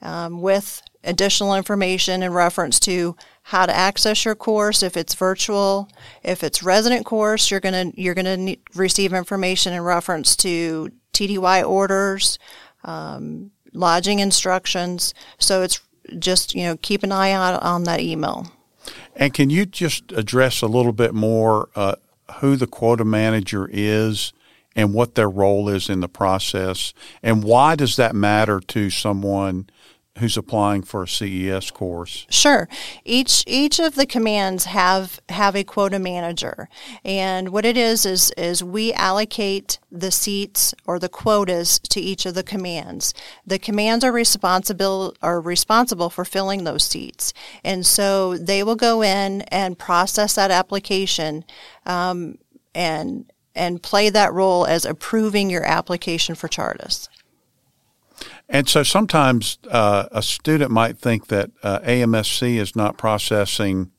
um, 0.00 0.40
with 0.40 0.82
additional 1.04 1.54
information 1.54 2.22
in 2.22 2.32
reference 2.32 2.78
to 2.80 3.16
how 3.44 3.66
to 3.66 3.74
access 3.74 4.24
your 4.24 4.36
course 4.36 4.82
if 4.82 4.96
it's 4.96 5.14
virtual 5.14 5.88
if 6.22 6.44
it's 6.44 6.62
resident 6.62 7.04
course 7.04 7.50
you're 7.50 7.60
going 7.60 7.90
to 7.90 8.00
you're 8.00 8.14
going 8.14 8.46
to 8.46 8.56
receive 8.76 9.12
information 9.12 9.72
in 9.72 9.82
reference 9.82 10.36
to 10.36 10.88
tdy 11.12 11.68
orders 11.68 12.38
um, 12.84 13.50
lodging 13.72 14.20
instructions 14.20 15.12
so 15.38 15.62
it's 15.62 15.80
just 16.18 16.54
you 16.54 16.64
know 16.64 16.76
keep 16.76 17.02
an 17.02 17.12
eye 17.12 17.32
out 17.32 17.62
on 17.62 17.84
that 17.84 18.00
email. 18.00 18.50
And 19.14 19.32
can 19.32 19.50
you 19.50 19.66
just 19.66 20.10
address 20.12 20.62
a 20.62 20.66
little 20.66 20.92
bit 20.92 21.14
more 21.14 21.68
uh, 21.76 21.96
who 22.40 22.56
the 22.56 22.66
quota 22.66 23.04
manager 23.04 23.68
is 23.70 24.32
and 24.74 24.94
what 24.94 25.14
their 25.14 25.28
role 25.28 25.68
is 25.68 25.88
in 25.90 26.00
the 26.00 26.08
process, 26.08 26.94
and 27.22 27.44
why 27.44 27.76
does 27.76 27.96
that 27.96 28.14
matter 28.14 28.58
to 28.58 28.90
someone 28.90 29.68
who's 30.18 30.36
applying 30.36 30.82
for 30.82 31.02
a 31.02 31.08
CES 31.08 31.70
course? 31.70 32.26
Sure. 32.28 32.68
Each 33.04 33.42
each 33.46 33.78
of 33.78 33.94
the 33.94 34.06
commands 34.06 34.66
have 34.66 35.20
have 35.30 35.56
a 35.56 35.64
quota 35.64 35.98
manager. 35.98 36.68
And 37.04 37.48
what 37.48 37.64
it 37.64 37.76
is 37.76 38.04
is 38.04 38.30
is 38.36 38.62
we 38.62 38.92
allocate 38.92 39.78
the 39.90 40.10
seats 40.10 40.74
or 40.86 40.98
the 40.98 41.08
quotas 41.08 41.78
to 41.78 42.00
each 42.00 42.26
of 42.26 42.34
the 42.34 42.42
commands. 42.42 43.14
The 43.46 43.58
commands 43.58 44.04
are 44.04 44.12
responsible 44.12 45.14
are 45.22 45.40
responsible 45.40 46.10
for 46.10 46.24
filling 46.24 46.64
those 46.64 46.84
seats. 46.84 47.32
And 47.64 47.86
so 47.86 48.36
they 48.36 48.62
will 48.62 48.76
go 48.76 49.02
in 49.02 49.42
and 49.42 49.78
process 49.78 50.34
that 50.34 50.50
application 50.50 51.44
um, 51.86 52.36
and 52.74 53.30
and 53.54 53.82
play 53.82 54.10
that 54.10 54.32
role 54.32 54.66
as 54.66 54.84
approving 54.84 55.50
your 55.50 55.64
application 55.64 56.34
for 56.34 56.48
CHRTAS. 56.48 57.08
And 58.52 58.68
so 58.68 58.82
sometimes 58.82 59.58
uh, 59.70 60.08
a 60.12 60.22
student 60.22 60.70
might 60.70 60.98
think 60.98 61.28
that 61.28 61.50
uh, 61.62 61.80
AMSC 61.80 62.56
is 62.56 62.76
not 62.76 62.98
processing 62.98 63.90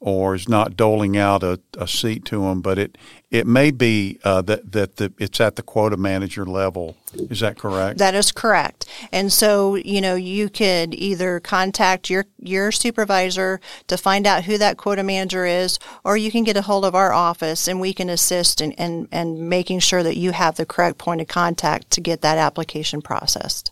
or 0.00 0.34
is 0.34 0.48
not 0.48 0.76
doling 0.76 1.16
out 1.16 1.42
a, 1.42 1.60
a 1.78 1.86
seat 1.86 2.24
to 2.26 2.42
them, 2.42 2.60
but 2.60 2.78
it 2.78 2.98
it 3.30 3.46
may 3.46 3.70
be 3.70 4.18
uh, 4.24 4.42
that 4.42 4.72
that 4.72 4.96
the, 4.96 5.12
it's 5.18 5.40
at 5.40 5.56
the 5.56 5.62
quota 5.62 5.96
manager 5.96 6.44
level. 6.44 6.96
Is 7.14 7.40
that 7.40 7.56
correct? 7.56 7.98
That 7.98 8.14
is 8.14 8.32
correct. 8.32 8.84
And 9.12 9.32
so 9.32 9.76
you 9.76 10.00
know 10.00 10.16
you 10.16 10.50
could 10.50 10.92
either 10.92 11.40
contact 11.40 12.10
your 12.10 12.26
your 12.38 12.72
supervisor 12.72 13.60
to 13.86 13.96
find 13.96 14.26
out 14.26 14.44
who 14.44 14.58
that 14.58 14.76
quota 14.76 15.04
manager 15.04 15.46
is, 15.46 15.78
or 16.04 16.16
you 16.16 16.30
can 16.30 16.44
get 16.44 16.56
a 16.56 16.62
hold 16.62 16.84
of 16.84 16.94
our 16.94 17.12
office 17.12 17.68
and 17.68 17.80
we 17.80 17.94
can 17.94 18.10
assist 18.10 18.60
in, 18.60 18.72
in 18.72 19.48
making 19.48 19.78
sure 19.78 20.02
that 20.02 20.16
you 20.16 20.32
have 20.32 20.56
the 20.56 20.66
correct 20.66 20.98
point 20.98 21.20
of 21.20 21.28
contact 21.28 21.90
to 21.92 22.00
get 22.00 22.20
that 22.20 22.38
application 22.38 23.00
processed. 23.00 23.71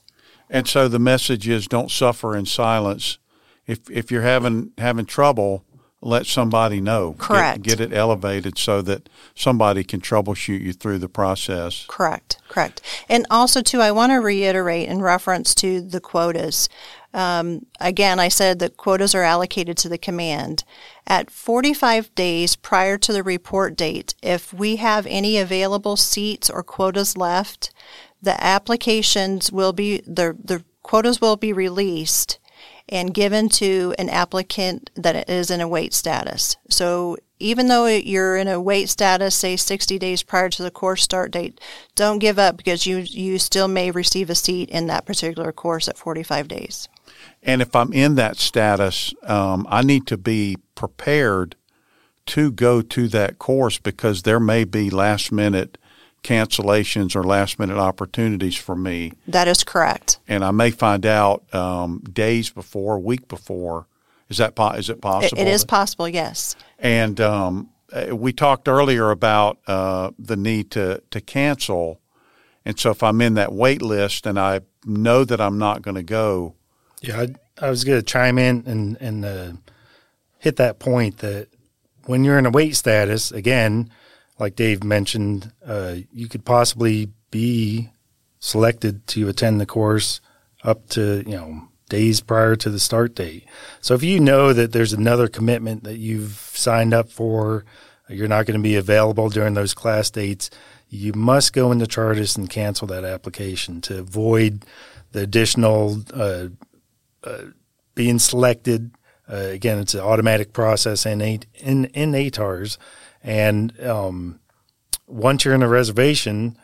And 0.51 0.69
so 0.69 0.89
the 0.89 0.99
message 0.99 1.49
is 1.49 1.67
don't 1.67 1.91
suffer 1.91 2.37
in 2.37 2.45
silence. 2.45 3.19
If 3.67 3.89
if 3.89 4.11
you're 4.11 4.23
having 4.23 4.73
having 4.77 5.07
trouble 5.07 5.65
let 6.03 6.27
somebody 6.27 6.81
know. 6.81 7.15
Correct. 7.19 7.63
Get, 7.63 7.79
get, 7.79 7.93
it 7.93 7.97
elevated 7.97 8.57
so 8.57 8.81
that 8.83 9.09
somebody 9.35 9.85
can 9.85 10.01
troubleshoot 10.01 10.61
you 10.61 10.73
through 10.73 10.99
the 10.99 11.09
process. 11.09 11.85
Correct. 11.89 12.39
Correct. 12.49 12.81
And 13.09 13.27
also, 13.31 13.61
too, 13.61 13.81
I 13.81 13.93
want 13.93 14.11
to 14.13 14.17
reiterate 14.17 14.89
in 14.89 15.03
reference 15.03 15.55
to 15.57 15.81
the 15.81 16.01
quotas. 16.01 16.69
Um, 17.13 17.67
again, 17.81 18.19
I 18.19 18.29
said 18.29 18.61
that 18.61 18.77
quotas 18.77 19.15
are 19.15 19.23
allocated 19.23 19.77
to 19.79 19.89
the 19.89 19.99
command. 19.99 20.65
At 21.07 21.31
45 21.31 22.15
days 22.15 22.57
prior 22.57 22.97
to 22.99 23.13
the 23.13 23.23
report 23.23 23.77
date, 23.77 24.15
if 24.23 24.55
we 24.55 24.77
have 24.77 25.07
any 25.07 25.37
available 25.37 25.97
seats 25.97 26.49
or 26.49 26.63
quotas 26.63 27.17
left, 27.17 27.73
the 28.23 28.43
applications 28.43 29.51
will 29.51 29.73
be 29.73 29.99
the 30.07 30.37
the 30.43 30.65
quotas 30.83 31.21
will 31.21 31.37
be 31.37 31.53
released 31.53 32.39
and 32.89 33.15
given 33.15 33.49
to 33.49 33.95
an 33.99 34.09
applicant 34.09 34.91
that 34.97 35.29
is 35.31 35.51
in 35.51 35.61
a 35.61 35.69
wait 35.69 35.95
status. 35.95 36.57
So 36.69 37.17
even 37.39 37.69
though 37.69 37.87
you're 37.87 38.37
in 38.37 38.49
a 38.49 38.61
wait 38.61 38.89
status, 38.89 39.35
say 39.35 39.57
60 39.57 39.99
days 39.99 40.23
prior 40.23 40.51
to 40.51 40.63
the 40.63 40.71
course 40.71 41.03
start 41.03 41.31
date, 41.31 41.61
don't 41.95 42.19
give 42.19 42.39
up 42.39 42.57
because 42.57 42.87
you, 42.87 42.99
you 42.99 43.39
still 43.39 43.69
may 43.69 43.91
receive 43.93 44.29
a 44.29 44.35
seat 44.35 44.69
in 44.71 44.89
that 44.89 45.07
particular 45.07 45.53
course 45.53 45.89
at 45.89 45.97
45 45.97 46.49
days. 46.49 46.89
And 47.43 47.63
if 47.63 47.75
I'm 47.75 47.93
in 47.93 48.17
that 48.17 48.37
status, 48.37 49.15
um, 49.23 49.67
I 49.71 49.83
need 49.83 50.07
to 50.09 50.19
be 50.19 50.57
prepared 50.75 51.55
to 52.27 52.51
go 52.53 52.83
to 52.83 53.09
that 53.09 53.39
course 53.39 53.79
because 53.79 54.23
there 54.23 54.41
may 54.41 54.65
be 54.65 54.91
last 54.91 55.33
minute 55.33 55.79
cancellations 56.23 57.17
or 57.17 57.25
last 57.25 57.59
minute 57.59 57.79
opportunities 57.79 58.57
for 58.57 58.77
me. 58.77 59.13
That 59.27 59.49
is 59.49 59.65
correct. 59.65 60.19
And 60.29 60.45
I 60.45 60.51
may 60.51 60.71
find 60.71 61.07
out 61.07 61.53
um, 61.55 62.01
days 62.01 62.51
before, 62.51 62.97
a 62.97 63.01
week 63.01 63.29
before. 63.29 63.87
Is 64.29 64.37
that 64.39 64.55
po- 64.55 64.73
is 64.73 64.91
it 64.91 65.01
possible? 65.01 65.39
it, 65.39 65.49
it 65.49 65.51
is 65.51 65.65
possible, 65.65 66.09
yes. 66.09 66.55
And 66.79 67.21
um, 67.21 67.71
uh, 67.93 68.15
we 68.15 68.33
talked 68.33 68.69
earlier 68.69 69.11
about 69.11 69.59
uh, 69.67 70.11
the 70.19 70.37
need 70.37 70.71
to 70.73 71.03
to 71.11 71.21
cancel. 71.21 72.01
And 72.65 72.79
so 72.79 72.91
if 72.91 73.03
I'm 73.03 73.21
in 73.21 73.35
that 73.35 73.53
wait 73.53 73.83
list 73.83 74.27
and 74.27 74.39
I 74.39 74.61
know 74.85 75.25
that 75.25 75.41
I'm 75.41 75.59
not 75.59 75.83
going 75.83 75.95
to 75.95 76.03
go, 76.03 76.55
yeah, 77.01 77.23
I, 77.23 77.67
I 77.67 77.71
was 77.71 77.85
going 77.85 77.99
to 77.99 78.05
chime 78.05 78.39
in 78.39 78.63
and 78.67 78.97
and 79.01 79.25
uh, 79.25 79.53
hit 80.39 80.57
that 80.57 80.79
point 80.79 81.19
that 81.19 81.49
when 82.07 82.25
you're 82.25 82.39
in 82.39 82.47
a 82.47 82.51
wait 82.51 82.77
status, 82.77 83.33
again, 83.33 83.91
like 84.41 84.57
Dave 84.57 84.83
mentioned, 84.83 85.53
uh, 85.65 85.97
you 86.13 86.27
could 86.27 86.45
possibly 86.45 87.11
be 87.31 87.91
selected 88.41 89.07
to 89.07 89.29
attend 89.29 89.61
the 89.61 89.67
course 89.67 90.21
up 90.65 90.89
to 90.89 91.23
you 91.27 91.37
know 91.37 91.69
days 91.89 92.21
prior 92.21 92.57
to 92.57 92.71
the 92.71 92.81
start 92.81 93.15
date. 93.15 93.45
So 93.81 93.95
if 93.95 94.03
you 94.03 94.19
know 94.19 94.53
that 94.53 94.73
there's 94.73 94.93
another 94.93 95.29
commitment 95.29 95.85
that 95.85 95.99
you've 95.99 96.51
signed 96.55 96.95
up 96.95 97.11
for, 97.11 97.65
you're 98.09 98.29
not 98.29 98.47
going 98.47 98.59
to 98.59 98.63
be 98.63 98.77
available 98.77 99.29
during 99.29 99.55
those 99.55 99.75
class 99.75 100.09
dates, 100.11 100.51
you 100.89 101.13
must 101.13 101.53
go 101.53 101.71
into 101.71 101.87
CHRTAS 101.87 102.37
and 102.39 102.49
cancel 102.49 102.87
that 102.89 103.05
application 103.05 103.81
to 103.83 103.99
avoid 103.99 104.65
the 105.13 105.21
additional 105.21 106.03
uh, 106.15 106.47
uh, 107.25 107.43
being 107.95 108.19
selected. 108.19 108.93
Uh, 109.31 109.37
again, 109.37 109.79
it's 109.79 109.95
an 109.95 110.01
automatic 110.01 110.53
process 110.53 111.05
in 111.05 111.21
in 111.21 111.85
in 111.87 112.13
ATRRS 112.13 112.79
and 113.23 113.79
um, 113.81 114.41
once 115.07 115.45
you're 115.45 115.55
in 115.55 115.63
a 115.63 115.69
reservation, 115.69 116.57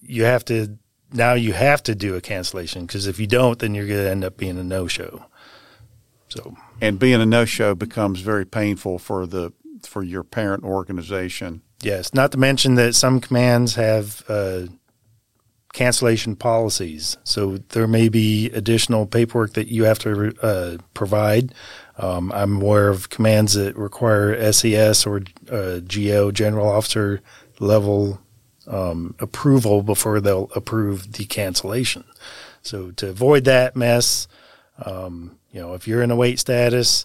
you 0.00 0.24
have 0.24 0.44
to 0.46 0.78
now 1.12 1.34
you 1.34 1.52
have 1.52 1.82
to 1.84 1.94
do 1.94 2.16
a 2.16 2.20
cancellation 2.20 2.86
because 2.86 3.06
if 3.06 3.18
you 3.18 3.26
don't, 3.26 3.58
then 3.58 3.74
you're 3.74 3.86
going 3.86 4.04
to 4.04 4.10
end 4.10 4.24
up 4.24 4.36
being 4.36 4.58
a 4.58 4.64
no 4.64 4.86
show. 4.86 5.24
So 6.28 6.56
and 6.80 6.98
being 6.98 7.20
a 7.20 7.26
no 7.26 7.44
show 7.44 7.74
becomes 7.74 8.20
very 8.20 8.44
painful 8.44 8.98
for 8.98 9.26
the 9.26 9.52
for 9.82 10.02
your 10.02 10.24
parent 10.24 10.64
organization. 10.64 11.62
Yes, 11.80 12.12
not 12.12 12.32
to 12.32 12.38
mention 12.38 12.74
that 12.74 12.94
some 12.94 13.20
commands 13.20 13.76
have 13.76 14.24
uh, 14.28 14.66
cancellation 15.72 16.34
policies, 16.34 17.16
so 17.22 17.58
there 17.68 17.86
may 17.86 18.08
be 18.08 18.50
additional 18.50 19.06
paperwork 19.06 19.52
that 19.52 19.68
you 19.68 19.84
have 19.84 19.98
to 20.00 20.34
uh, 20.42 20.78
provide 20.92 21.54
um, 21.98 22.30
I'm 22.32 22.62
aware 22.62 22.88
of 22.88 23.10
commands 23.10 23.54
that 23.54 23.76
require 23.76 24.52
SES 24.52 25.04
or 25.06 25.22
uh, 25.50 25.80
GO, 25.80 26.30
general 26.30 26.68
officer 26.68 27.20
level 27.58 28.20
um, 28.68 29.14
approval 29.18 29.82
before 29.82 30.20
they'll 30.20 30.50
approve 30.54 31.12
the 31.12 31.24
cancellation. 31.24 32.04
So 32.62 32.92
to 32.92 33.08
avoid 33.08 33.44
that 33.44 33.74
mess, 33.74 34.28
um, 34.84 35.38
you 35.50 35.60
know, 35.60 35.74
if 35.74 35.88
you're 35.88 36.02
in 36.02 36.10
a 36.10 36.16
wait 36.16 36.38
status 36.38 37.04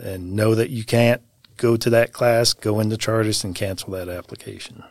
and 0.00 0.34
know 0.34 0.54
that 0.54 0.70
you 0.70 0.84
can't 0.84 1.20
go 1.56 1.76
to 1.76 1.90
that 1.90 2.12
class, 2.12 2.52
go 2.54 2.80
into 2.80 2.96
CHRTAS 2.96 3.44
and 3.44 3.54
cancel 3.54 3.90
that 3.92 4.08
application. 4.08 4.84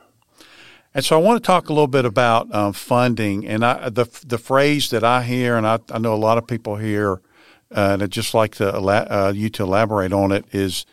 And 0.93 1.03
so 1.03 1.17
I 1.17 1.21
want 1.21 1.41
to 1.41 1.47
talk 1.47 1.69
a 1.69 1.73
little 1.73 1.87
bit 1.87 2.05
about 2.05 2.53
um, 2.53 2.71
funding. 2.71 3.47
And 3.47 3.65
I, 3.65 3.89
the 3.89 4.05
the 4.25 4.37
phrase 4.37 4.91
that 4.91 5.03
I 5.03 5.23
hear, 5.23 5.57
and 5.57 5.65
I, 5.65 5.79
I 5.91 5.97
know 5.97 6.13
a 6.13 6.15
lot 6.15 6.37
of 6.37 6.45
people 6.45 6.75
hear 6.75 7.19
uh, 7.73 7.91
and 7.93 8.03
I'd 8.03 8.11
just 8.11 8.33
like 8.33 8.55
to, 8.55 8.73
uh, 8.73 9.33
you 9.35 9.49
to 9.51 9.63
elaborate 9.63 10.13
on 10.13 10.31
it, 10.31 10.45
is 10.51 10.85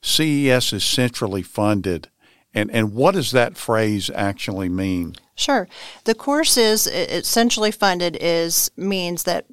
CES 0.00 0.72
is 0.72 0.84
centrally 0.84 1.42
funded. 1.42 2.08
And, 2.54 2.70
and 2.70 2.94
what 2.94 3.14
does 3.14 3.32
that 3.32 3.56
phrase 3.56 4.10
actually 4.14 4.68
mean? 4.68 5.16
Sure. 5.34 5.68
The 6.04 6.14
course 6.14 6.56
is 6.56 6.86
essentially 6.86 7.70
funded 7.70 8.16
is 8.20 8.70
means 8.76 9.24
that 9.24 9.46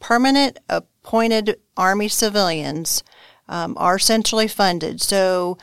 permanent 0.00 0.58
appointed 0.68 1.58
Army 1.76 2.08
civilians 2.08 3.02
um, 3.48 3.74
are 3.78 3.98
centrally 3.98 4.48
funded. 4.48 5.00
So 5.00 5.58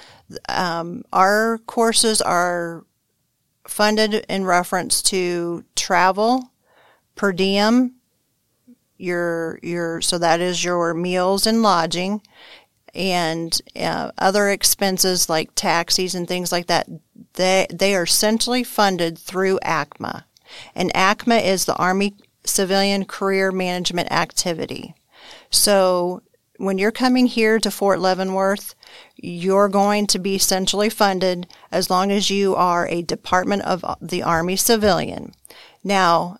um, 0.47 1.03
our 1.11 1.59
courses 1.59 2.21
are 2.21 2.85
funded 3.67 4.25
in 4.29 4.45
reference 4.45 5.01
to 5.03 5.63
travel, 5.75 6.51
per 7.15 7.31
diem, 7.31 7.98
your 8.99 9.59
your 9.63 10.01
so 10.01 10.17
that 10.17 10.39
is 10.39 10.63
your 10.63 10.93
meals 10.93 11.47
and 11.47 11.63
lodging, 11.63 12.21
and 12.93 13.59
uh, 13.75 14.11
other 14.17 14.49
expenses 14.49 15.29
like 15.29 15.55
taxis 15.55 16.13
and 16.13 16.27
things 16.27 16.51
like 16.51 16.67
that. 16.67 16.87
They 17.33 17.67
they 17.73 17.95
are 17.95 18.05
centrally 18.05 18.63
funded 18.63 19.17
through 19.17 19.59
ACCMA, 19.63 20.25
and 20.75 20.93
ACCMA 20.93 21.43
is 21.43 21.65
the 21.65 21.75
Army 21.75 22.15
Civilian 22.43 23.05
Career 23.05 23.51
Management 23.51 24.11
Activity. 24.11 24.93
So 25.49 26.21
when 26.57 26.77
you're 26.77 26.91
coming 26.91 27.25
here 27.25 27.57
to 27.57 27.71
Fort 27.71 27.99
Leavenworth, 27.99 28.75
you're 29.15 29.69
going 29.69 30.07
to 30.07 30.19
be 30.19 30.37
centrally 30.37 30.89
funded 30.89 31.47
as 31.71 31.89
long 31.89 32.11
as 32.11 32.29
you 32.29 32.53
are 32.55 32.85
a 32.87 33.01
Department 33.01 33.61
of 33.63 33.83
the 34.01 34.23
Army 34.23 34.57
civilian. 34.57 35.33
Now, 35.83 36.39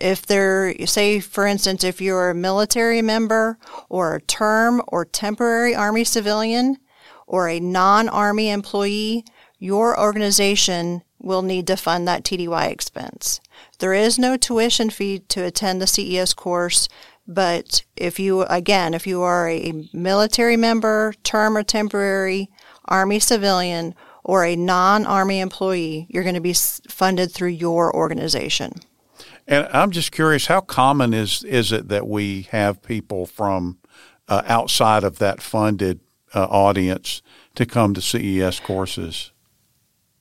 if 0.00 0.26
they're, 0.26 0.74
say, 0.86 1.20
for 1.20 1.46
instance, 1.46 1.84
if 1.84 2.00
you're 2.00 2.30
a 2.30 2.34
military 2.34 3.02
member 3.02 3.58
or 3.88 4.14
a 4.14 4.20
term 4.20 4.82
or 4.88 5.04
temporary 5.04 5.74
Army 5.74 6.04
civilian 6.04 6.78
or 7.26 7.48
a 7.48 7.60
non 7.60 8.08
Army 8.08 8.50
employee, 8.50 9.24
your 9.58 9.98
organization 9.98 11.02
will 11.18 11.42
need 11.42 11.66
to 11.66 11.76
fund 11.76 12.08
that 12.08 12.24
TDY 12.24 12.70
expense. 12.70 13.40
There 13.78 13.92
is 13.92 14.18
no 14.18 14.36
tuition 14.36 14.90
fee 14.90 15.20
to 15.28 15.44
attend 15.44 15.80
the 15.80 15.86
CES 15.86 16.34
course. 16.34 16.88
But 17.26 17.84
if 17.96 18.18
you, 18.18 18.42
again, 18.42 18.94
if 18.94 19.06
you 19.06 19.22
are 19.22 19.48
a 19.48 19.88
military 19.92 20.56
member, 20.56 21.14
term 21.22 21.56
or 21.56 21.62
temporary, 21.62 22.50
Army 22.86 23.20
civilian, 23.20 23.94
or 24.24 24.44
a 24.44 24.56
non 24.56 25.06
Army 25.06 25.40
employee, 25.40 26.06
you're 26.10 26.24
going 26.24 26.34
to 26.34 26.40
be 26.40 26.54
funded 26.54 27.30
through 27.30 27.48
your 27.48 27.94
organization. 27.94 28.72
And 29.50 29.68
I'm 29.72 29.90
just 29.90 30.12
curious, 30.12 30.46
how 30.46 30.62
common 30.62 31.12
is, 31.12 31.44
is 31.44 31.72
it 31.72 31.88
that 31.88 32.06
we 32.08 32.42
have 32.52 32.82
people 32.82 33.26
from 33.26 33.78
uh, 34.28 34.42
outside 34.46 35.04
of 35.04 35.18
that 35.18 35.42
funded 35.42 36.00
uh, 36.32 36.44
audience 36.44 37.20
to 37.56 37.66
come 37.66 37.92
to 37.94 38.00
CES 38.00 38.60
courses? 38.60 39.32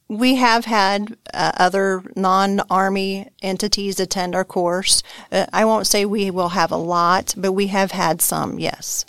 we 0.09 0.35
have 0.35 0.65
had 0.65 1.15
uh, 1.33 1.51
other 1.57 2.03
non-army 2.15 3.29
entities 3.41 3.99
attend 3.99 4.35
our 4.35 4.43
course. 4.43 5.03
Uh, 5.31 5.45
I 5.53 5.65
won't 5.65 5.87
say 5.87 6.03
we 6.03 6.31
will 6.31 6.49
have 6.49 6.71
a 6.71 6.77
lot, 6.77 7.35
but 7.37 7.53
we 7.53 7.67
have 7.67 7.91
had 7.91 8.21
some. 8.21 8.59
Yes. 8.59 9.05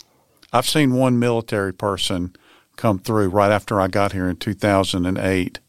I've 0.53 0.69
seen 0.69 0.93
one 0.93 1.17
military 1.17 1.73
person 1.73 2.35
come 2.75 2.99
through 2.99 3.29
right 3.29 3.51
after 3.51 3.81
I 3.81 3.87
got 3.87 4.13
here 4.13 4.29
in 4.29 4.37
2008 4.37 5.59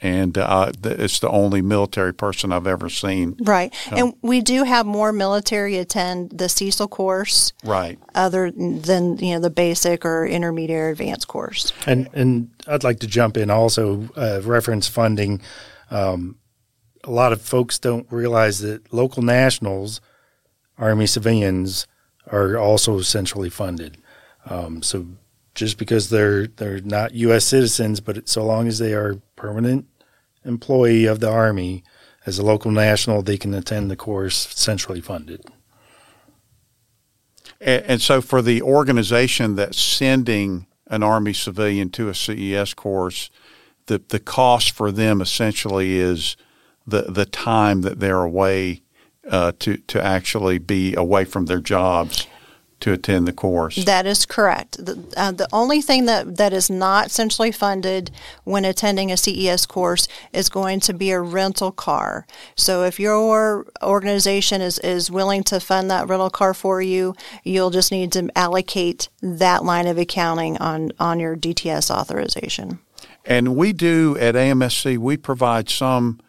and 0.00 0.38
uh, 0.38 0.72
it's 0.84 1.18
the 1.18 1.28
only 1.28 1.60
military 1.60 2.14
person 2.14 2.52
I've 2.52 2.66
ever 2.66 2.88
seen. 2.88 3.36
Right, 3.40 3.74
um, 3.90 3.98
and 3.98 4.14
we 4.22 4.40
do 4.40 4.64
have 4.64 4.86
more 4.86 5.12
military 5.12 5.76
attend 5.76 6.30
the 6.30 6.46
CESL 6.46 6.90
course, 6.90 7.52
right? 7.64 7.98
Other 8.14 8.50
than 8.50 9.18
you 9.18 9.34
know 9.34 9.40
the 9.40 9.50
basic 9.50 10.04
or 10.04 10.26
intermediate 10.26 10.92
advanced 10.92 11.28
course. 11.28 11.72
And 11.86 12.08
and 12.12 12.50
I'd 12.66 12.84
like 12.84 13.00
to 13.00 13.06
jump 13.06 13.36
in 13.36 13.50
also 13.50 14.08
uh, 14.16 14.40
reference 14.44 14.86
funding. 14.86 15.40
Um, 15.90 16.36
a 17.04 17.10
lot 17.10 17.32
of 17.32 17.40
folks 17.40 17.78
don't 17.78 18.06
realize 18.10 18.60
that 18.60 18.92
local 18.92 19.22
nationals, 19.22 20.00
Army 20.76 21.06
civilians, 21.06 21.86
are 22.30 22.56
also 22.56 23.00
centrally 23.00 23.50
funded. 23.50 23.98
Um, 24.46 24.82
so 24.82 25.06
just 25.54 25.76
because 25.76 26.08
they're 26.10 26.46
they're 26.46 26.80
not 26.80 27.14
U.S. 27.14 27.44
citizens, 27.44 28.00
but 28.00 28.28
so 28.28 28.44
long 28.44 28.68
as 28.68 28.78
they 28.78 28.94
are 28.94 29.20
permanent 29.34 29.86
employee 30.44 31.06
of 31.06 31.20
the 31.20 31.30
Army 31.30 31.84
as 32.26 32.38
a 32.38 32.44
local 32.44 32.70
national, 32.70 33.22
they 33.22 33.38
can 33.38 33.54
attend 33.54 33.90
the 33.90 33.96
course 33.96 34.48
centrally 34.54 35.00
funded. 35.00 35.44
And, 37.60 37.84
and 37.84 38.02
so, 38.02 38.20
for 38.20 38.42
the 38.42 38.62
organization 38.62 39.56
that's 39.56 39.80
sending 39.80 40.66
an 40.86 41.02
Army 41.02 41.32
civilian 41.32 41.90
to 41.90 42.08
a 42.08 42.14
CES 42.14 42.74
course, 42.74 43.30
the 43.86 44.02
the 44.08 44.20
cost 44.20 44.70
for 44.70 44.92
them 44.92 45.20
essentially 45.20 45.96
is 45.96 46.36
the 46.86 47.02
the 47.02 47.26
time 47.26 47.82
that 47.82 48.00
they're 48.00 48.22
away 48.22 48.82
uh, 49.28 49.52
to 49.58 49.76
to 49.76 50.02
actually 50.02 50.58
be 50.58 50.94
away 50.94 51.24
from 51.24 51.46
their 51.46 51.60
jobs 51.60 52.26
to 52.80 52.92
attend 52.92 53.26
the 53.26 53.32
course. 53.32 53.76
That 53.84 54.06
is 54.06 54.24
correct. 54.24 54.84
The, 54.84 55.02
uh, 55.16 55.32
the 55.32 55.48
only 55.52 55.80
thing 55.80 56.04
that, 56.06 56.36
that 56.36 56.52
is 56.52 56.70
not 56.70 57.10
centrally 57.10 57.50
funded 57.50 58.10
when 58.44 58.64
attending 58.64 59.10
a 59.10 59.16
CES 59.16 59.66
course 59.66 60.06
is 60.32 60.48
going 60.48 60.80
to 60.80 60.92
be 60.92 61.10
a 61.10 61.20
rental 61.20 61.72
car. 61.72 62.26
So 62.54 62.84
if 62.84 63.00
your 63.00 63.66
organization 63.82 64.60
is, 64.60 64.78
is 64.80 65.10
willing 65.10 65.42
to 65.44 65.60
fund 65.60 65.90
that 65.90 66.08
rental 66.08 66.30
car 66.30 66.54
for 66.54 66.80
you, 66.80 67.14
you'll 67.42 67.70
just 67.70 67.90
need 67.90 68.12
to 68.12 68.30
allocate 68.36 69.08
that 69.22 69.64
line 69.64 69.86
of 69.86 69.98
accounting 69.98 70.56
on, 70.58 70.92
on 71.00 71.18
your 71.18 71.36
DTS 71.36 71.90
authorization. 71.90 72.78
And 73.24 73.56
we 73.56 73.72
do 73.72 74.16
at 74.18 74.34
AMSC, 74.34 74.98
we 74.98 75.16
provide 75.16 75.68
some 75.68 76.20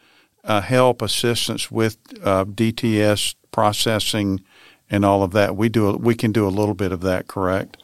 uh, 0.44 0.62
help, 0.62 1.02
assistance 1.02 1.70
with 1.70 1.98
uh, 2.24 2.46
DTS 2.46 3.36
processing 3.52 4.42
and 4.90 5.06
all 5.06 5.24
of 5.24 5.32
that. 5.32 5.56
We 5.56 5.70
do 5.70 5.94
we 5.94 6.16
can 6.16 6.32
do 6.32 6.48
a 6.48 6.50
little 6.50 6.76
bit 6.76 6.92
of 6.92 7.02
that, 7.02 7.28
correct? 7.28 7.78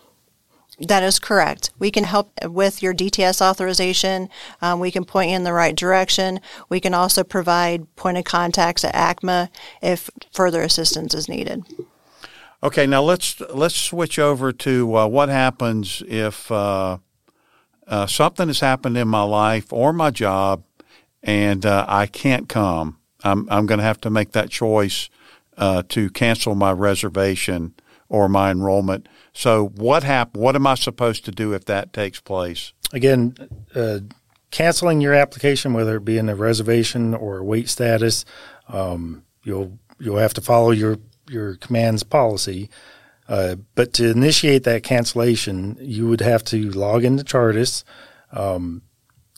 That 0.80 1.04
is 1.04 1.20
correct. 1.20 1.72
We 1.80 1.90
can 1.90 2.04
help 2.04 2.32
with 2.44 2.84
your 2.84 2.94
DTS 2.94 3.42
authorization. 3.42 4.30
Um, 4.62 4.82
we 4.82 4.92
can 4.92 5.06
point 5.06 5.30
you 5.30 5.38
in 5.38 5.46
the 5.46 5.54
right 5.54 5.76
direction. 5.76 6.42
We 6.68 6.82
can 6.82 6.94
also 6.94 7.24
provide 7.24 7.96
point 7.96 8.18
of 8.18 8.26
contacts 8.26 8.84
at 8.84 8.94
ACCMA 8.94 9.50
if 9.82 10.10
further 10.34 10.62
assistance 10.62 11.14
is 11.14 11.30
needed. 11.30 11.64
Okay, 12.62 12.88
now 12.88 13.02
let's 13.02 13.40
let's 13.40 13.76
switch 13.76 14.20
over 14.20 14.52
to 14.52 14.98
uh, 14.98 15.08
what 15.08 15.30
happens 15.30 16.04
if 16.08 16.52
uh, 16.52 16.98
uh, 17.88 18.08
something 18.08 18.48
has 18.48 18.60
happened 18.60 18.98
in 18.98 19.08
my 19.08 19.24
life 19.24 19.72
or 19.72 19.94
my 19.94 20.10
job, 20.10 20.64
and 21.24 21.66
uh, 21.66 21.86
I 21.88 22.08
can't 22.08 22.50
come. 22.50 22.98
I'm 23.24 23.48
I'm 23.50 23.66
going 23.66 23.78
to 23.78 23.86
have 23.86 24.02
to 24.02 24.10
make 24.10 24.32
that 24.32 24.50
choice 24.50 25.10
uh, 25.58 25.84
to 25.90 26.10
cancel 26.10 26.56
my 26.56 26.72
reservation 26.72 27.74
or 28.10 28.30
my 28.30 28.52
enrollment. 28.52 29.08
So 29.34 29.68
what 29.76 30.04
hap- 30.04 30.38
What 30.38 30.56
am 30.56 30.68
I 30.68 30.76
supposed 30.76 31.26
to 31.26 31.32
do 31.32 31.54
if 31.54 31.66
that 31.66 31.94
takes 31.94 32.20
place? 32.20 32.74
Again, 32.94 33.36
uh, 33.74 34.00
canceling 34.52 35.02
your 35.02 35.14
application, 35.14 35.74
whether 35.74 35.98
it 35.98 36.06
be 36.06 36.18
in 36.18 36.30
a 36.30 36.36
reservation 36.36 37.14
or 37.14 37.40
a 37.40 37.44
wait 37.44 37.68
status, 37.70 38.26
um, 38.70 39.24
you'll 39.44 39.78
you'll 40.00 40.18
have 40.18 40.34
to 40.36 40.42
follow 40.42 40.72
your 40.72 40.98
your 41.30 41.56
command's 41.56 42.04
policy. 42.04 42.70
Uh, 43.28 43.56
but 43.74 43.92
to 43.94 44.12
initiate 44.12 44.64
that 44.64 44.84
cancellation, 44.84 45.76
you 45.80 46.08
would 46.08 46.22
have 46.22 46.44
to 46.44 46.70
log 46.72 47.04
into 47.04 47.24
CHRTAS. 47.24 47.84
Um, 48.32 48.84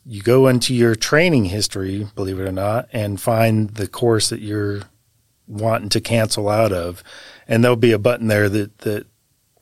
you 0.05 0.21
go 0.21 0.47
into 0.47 0.73
your 0.73 0.93
training 0.95 1.45
history, 1.45 2.05
believe 2.15 2.39
it 2.39 2.47
or 2.47 2.51
not, 2.51 2.89
and 2.91 3.19
find 3.19 3.69
the 3.71 3.87
course 3.87 4.29
that 4.29 4.41
you're 4.41 4.81
wanting 5.47 5.89
to 5.89 6.01
cancel 6.01 6.49
out 6.49 6.71
of, 6.71 7.03
and 7.47 7.63
there'll 7.63 7.75
be 7.75 7.91
a 7.91 7.99
button 7.99 8.27
there 8.27 8.49
that 8.49 8.77
that 8.79 9.07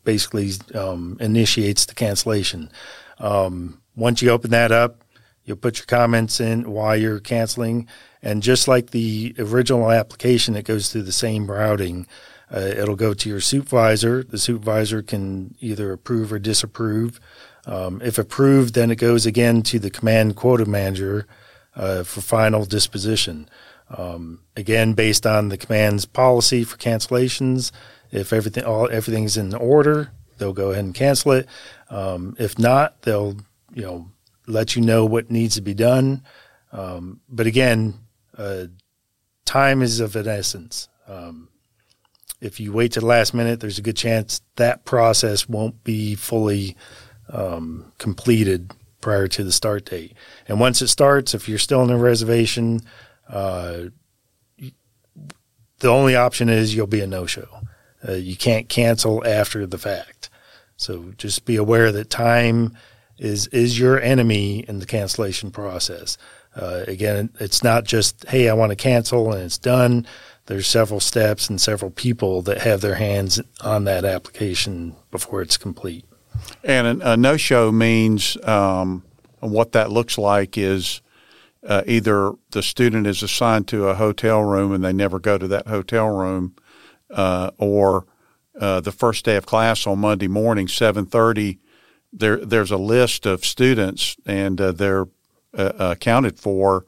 basically 0.03 0.51
um, 0.73 1.17
initiates 1.19 1.85
the 1.85 1.95
cancellation. 1.95 2.71
Um, 3.19 3.81
once 3.95 4.21
you 4.21 4.29
open 4.29 4.51
that 4.51 4.71
up, 4.71 5.03
you'll 5.43 5.57
put 5.57 5.77
your 5.79 5.85
comments 5.85 6.39
in 6.39 6.69
why 6.69 6.95
you're 6.95 7.19
canceling, 7.19 7.87
and 8.21 8.43
just 8.43 8.67
like 8.67 8.91
the 8.91 9.35
original 9.39 9.91
application, 9.91 10.55
it 10.55 10.65
goes 10.65 10.91
through 10.91 11.03
the 11.03 11.11
same 11.11 11.49
routing. 11.49 12.07
Uh, 12.53 12.59
it'll 12.59 12.95
go 12.95 13.13
to 13.13 13.29
your 13.29 13.41
supervisor. 13.41 14.23
The 14.23 14.37
supervisor 14.37 15.01
can 15.01 15.55
either 15.59 15.91
approve 15.91 16.31
or 16.31 16.39
disapprove. 16.39 17.19
Um, 17.65 18.01
if 18.03 18.19
approved, 18.19 18.75
then 18.75 18.91
it 18.91 18.97
goes 18.97 19.25
again 19.25 19.63
to 19.63 19.79
the 19.79 19.89
command 19.89 20.35
quota 20.35 20.65
manager 20.65 21.25
uh, 21.75 22.03
for 22.03 22.21
final 22.21 22.65
disposition. 22.65 23.49
Um, 23.89 24.41
again, 24.55 24.93
based 24.93 25.25
on 25.25 25.49
the 25.49 25.57
command's 25.57 26.05
policy 26.05 26.63
for 26.63 26.77
cancellations, 26.77 27.71
if 28.11 28.33
everything 28.33 28.63
all 28.63 28.89
everything's 28.89 29.37
in 29.37 29.53
order, 29.53 30.11
they'll 30.37 30.53
go 30.53 30.71
ahead 30.71 30.85
and 30.85 30.95
cancel 30.95 31.33
it. 31.33 31.47
Um, 31.89 32.35
if 32.39 32.57
not, 32.57 33.01
they'll 33.03 33.37
you 33.73 33.83
know 33.83 34.09
let 34.47 34.75
you 34.75 34.81
know 34.81 35.05
what 35.05 35.31
needs 35.31 35.55
to 35.55 35.61
be 35.61 35.73
done. 35.73 36.23
Um, 36.71 37.21
but 37.29 37.47
again, 37.47 37.95
uh, 38.37 38.65
time 39.45 39.81
is 39.81 39.99
of 39.99 40.15
an 40.15 40.27
essence. 40.27 40.89
Um, 41.07 41.49
if 42.41 42.59
you 42.59 42.73
wait 42.73 42.91
to 42.93 42.99
the 42.99 43.05
last 43.05 43.33
minute, 43.33 43.59
there's 43.59 43.79
a 43.79 43.83
good 43.83 43.97
chance 43.97 44.41
that 44.55 44.85
process 44.85 45.47
won't 45.47 45.83
be 45.83 46.15
fully 46.15 46.75
um, 47.29 47.91
completed 47.97 48.73
prior 49.01 49.27
to 49.27 49.43
the 49.43 49.51
start 49.51 49.85
date. 49.85 50.13
And 50.47 50.59
once 50.59 50.81
it 50.81 50.87
starts, 50.87 51.33
if 51.33 51.47
you're 51.47 51.57
still 51.57 51.83
in 51.83 51.91
a 51.91 51.97
reservation, 51.97 52.81
uh, 53.29 53.83
the 55.79 55.87
only 55.87 56.15
option 56.15 56.49
is 56.49 56.75
you'll 56.75 56.87
be 56.87 57.01
a 57.01 57.07
no 57.07 57.25
show. 57.25 57.47
Uh, 58.07 58.13
you 58.13 58.35
can't 58.35 58.69
cancel 58.69 59.25
after 59.25 59.65
the 59.65 59.77
fact. 59.77 60.29
So 60.77 61.13
just 61.17 61.45
be 61.45 61.55
aware 61.55 61.91
that 61.91 62.09
time 62.09 62.77
is 63.17 63.47
is 63.47 63.79
your 63.79 63.99
enemy 63.99 64.59
in 64.67 64.79
the 64.79 64.85
cancellation 64.85 65.51
process. 65.51 66.17
Uh, 66.55 66.83
again, 66.87 67.29
it's 67.39 67.63
not 67.63 67.85
just 67.85 68.25
hey, 68.27 68.49
I 68.49 68.53
want 68.53 68.71
to 68.71 68.75
cancel 68.75 69.31
and 69.31 69.43
it's 69.43 69.57
done. 69.57 70.05
There's 70.47 70.67
several 70.67 70.99
steps 70.99 71.49
and 71.49 71.59
several 71.59 71.91
people 71.91 72.41
that 72.43 72.59
have 72.59 72.81
their 72.81 72.95
hands 72.95 73.41
on 73.61 73.85
that 73.85 74.05
application 74.05 74.95
before 75.09 75.41
it's 75.41 75.57
complete. 75.57 76.05
And 76.63 77.01
a, 77.01 77.13
a 77.13 77.17
no 77.17 77.37
show 77.37 77.71
means 77.71 78.37
um, 78.43 79.03
what 79.39 79.71
that 79.71 79.91
looks 79.91 80.17
like 80.17 80.57
is 80.57 81.01
uh, 81.67 81.83
either 81.87 82.33
the 82.51 82.63
student 82.63 83.07
is 83.07 83.23
assigned 83.23 83.67
to 83.67 83.87
a 83.87 83.95
hotel 83.95 84.43
room 84.43 84.71
and 84.71 84.83
they 84.83 84.93
never 84.93 85.19
go 85.19 85.37
to 85.37 85.47
that 85.47 85.67
hotel 85.67 86.07
room, 86.09 86.55
uh, 87.09 87.51
or 87.57 88.05
uh, 88.59 88.79
the 88.81 88.91
first 88.91 89.25
day 89.25 89.35
of 89.35 89.45
class 89.45 89.87
on 89.87 89.99
Monday 89.99 90.27
morning, 90.27 90.67
seven 90.67 91.05
thirty. 91.05 91.59
There, 92.13 92.37
there's 92.37 92.71
a 92.71 92.77
list 92.77 93.25
of 93.25 93.43
students, 93.43 94.15
and 94.25 94.61
uh, 94.61 94.71
they're 94.71 95.07
uh, 95.57 95.73
accounted 95.77 96.39
for, 96.39 96.85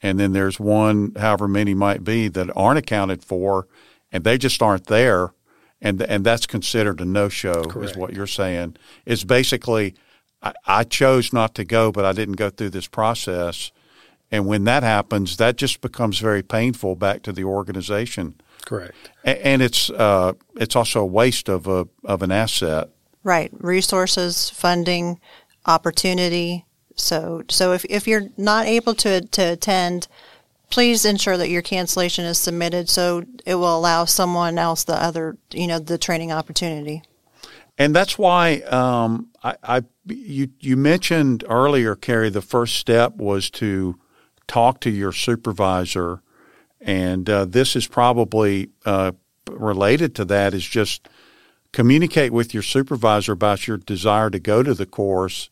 and 0.00 0.18
then 0.18 0.32
there's 0.32 0.58
one, 0.58 1.12
however 1.18 1.46
many 1.46 1.74
might 1.74 2.04
be, 2.04 2.28
that 2.28 2.50
aren't 2.56 2.78
accounted 2.78 3.22
for, 3.22 3.66
and 4.10 4.24
they 4.24 4.38
just 4.38 4.62
aren't 4.62 4.86
there, 4.86 5.34
and 5.82 6.00
and 6.00 6.24
that's 6.24 6.46
considered 6.46 7.00
a 7.00 7.04
no 7.04 7.28
show. 7.28 7.64
Is 7.82 7.96
what 7.96 8.14
you're 8.14 8.26
saying? 8.26 8.76
It's 9.04 9.24
basically, 9.24 9.94
I, 10.42 10.54
I 10.66 10.84
chose 10.84 11.34
not 11.34 11.54
to 11.56 11.64
go, 11.64 11.92
but 11.92 12.06
I 12.06 12.12
didn't 12.12 12.36
go 12.36 12.48
through 12.48 12.70
this 12.70 12.88
process 12.88 13.72
and 14.32 14.46
when 14.46 14.64
that 14.64 14.82
happens, 14.82 15.36
that 15.36 15.56
just 15.56 15.82
becomes 15.82 16.18
very 16.18 16.42
painful 16.42 16.96
back 16.96 17.22
to 17.24 17.32
the 17.32 17.44
organization. 17.44 18.40
Correct. 18.64 19.10
And 19.24 19.60
it's 19.60 19.90
uh, 19.90 20.32
it's 20.56 20.74
also 20.74 21.02
a 21.02 21.06
waste 21.06 21.50
of 21.50 21.66
a 21.66 21.86
of 22.04 22.22
an 22.22 22.32
asset. 22.32 22.88
Right. 23.22 23.50
Resources, 23.52 24.48
funding, 24.48 25.20
opportunity. 25.66 26.64
So 26.96 27.42
so 27.50 27.72
if, 27.72 27.84
if 27.84 28.08
you're 28.08 28.30
not 28.38 28.66
able 28.66 28.94
to 28.94 29.20
to 29.20 29.52
attend, 29.52 30.08
please 30.70 31.04
ensure 31.04 31.36
that 31.36 31.50
your 31.50 31.62
cancellation 31.62 32.24
is 32.24 32.38
submitted 32.38 32.88
so 32.88 33.24
it 33.44 33.56
will 33.56 33.76
allow 33.76 34.06
someone 34.06 34.58
else 34.58 34.84
the 34.84 34.94
other 34.94 35.36
you 35.52 35.66
know 35.66 35.78
the 35.78 35.98
training 35.98 36.32
opportunity. 36.32 37.02
And 37.76 37.94
that's 37.94 38.16
why 38.16 38.60
um, 38.60 39.28
I, 39.44 39.56
I 39.62 39.82
you 40.06 40.48
you 40.58 40.78
mentioned 40.78 41.44
earlier, 41.46 41.94
Carrie. 41.96 42.30
The 42.30 42.40
first 42.40 42.76
step 42.76 43.16
was 43.16 43.50
to 43.50 43.98
talk 44.52 44.80
to 44.80 44.90
your 44.90 45.12
supervisor. 45.12 46.20
And 46.78 47.28
uh, 47.30 47.46
this 47.46 47.74
is 47.74 47.86
probably 47.86 48.68
uh, 48.84 49.12
related 49.50 50.14
to 50.16 50.26
that 50.26 50.52
is 50.52 50.66
just 50.66 51.08
communicate 51.72 52.32
with 52.32 52.52
your 52.52 52.62
supervisor 52.62 53.32
about 53.32 53.66
your 53.66 53.78
desire 53.78 54.28
to 54.28 54.38
go 54.38 54.62
to 54.62 54.74
the 54.74 54.84
course. 54.84 55.48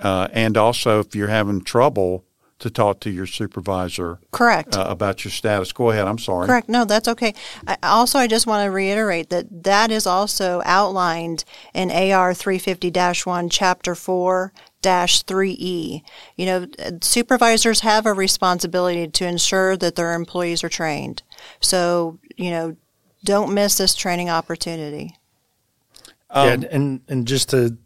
Uh, 0.00 0.26
and 0.32 0.56
also, 0.56 0.98
if 0.98 1.14
you're 1.14 1.28
having 1.28 1.60
trouble, 1.60 2.24
to 2.60 2.70
talk 2.70 3.00
to 3.00 3.10
your 3.10 3.26
supervisor. 3.26 4.18
Correct. 4.30 4.76
Uh, 4.76 4.86
about 4.88 5.24
your 5.24 5.32
status. 5.32 5.72
Go 5.72 5.90
ahead. 5.90 6.06
I'm 6.06 6.18
sorry. 6.18 6.46
Correct. 6.46 6.68
No, 6.68 6.84
that's 6.84 7.08
okay. 7.08 7.34
I, 7.66 7.76
also, 7.82 8.18
I 8.18 8.26
just 8.26 8.46
want 8.46 8.64
to 8.64 8.70
reiterate 8.70 9.28
that 9.30 9.64
that 9.64 9.90
is 9.90 10.06
also 10.06 10.62
outlined 10.64 11.44
in 11.74 11.90
AR 11.90 12.32
350-1, 12.32 13.48
Chapter 13.50 13.94
4, 13.94 14.52
3E. 14.84 16.02
You 16.36 16.46
know, 16.46 16.66
supervisors 17.02 17.80
have 17.80 18.06
a 18.06 18.12
responsibility 18.12 19.08
to 19.08 19.26
ensure 19.26 19.76
that 19.76 19.96
their 19.96 20.14
employees 20.14 20.64
are 20.64 20.68
trained. 20.68 21.22
So, 21.60 22.18
you 22.36 22.50
know, 22.50 22.76
don't 23.24 23.54
miss 23.54 23.78
this 23.78 23.94
training 23.94 24.30
opportunity. 24.30 25.16
Um, 26.30 26.62
yeah, 26.62 26.68
and 26.70 27.00
and 27.08 27.26
just 27.26 27.50
to 27.50 27.76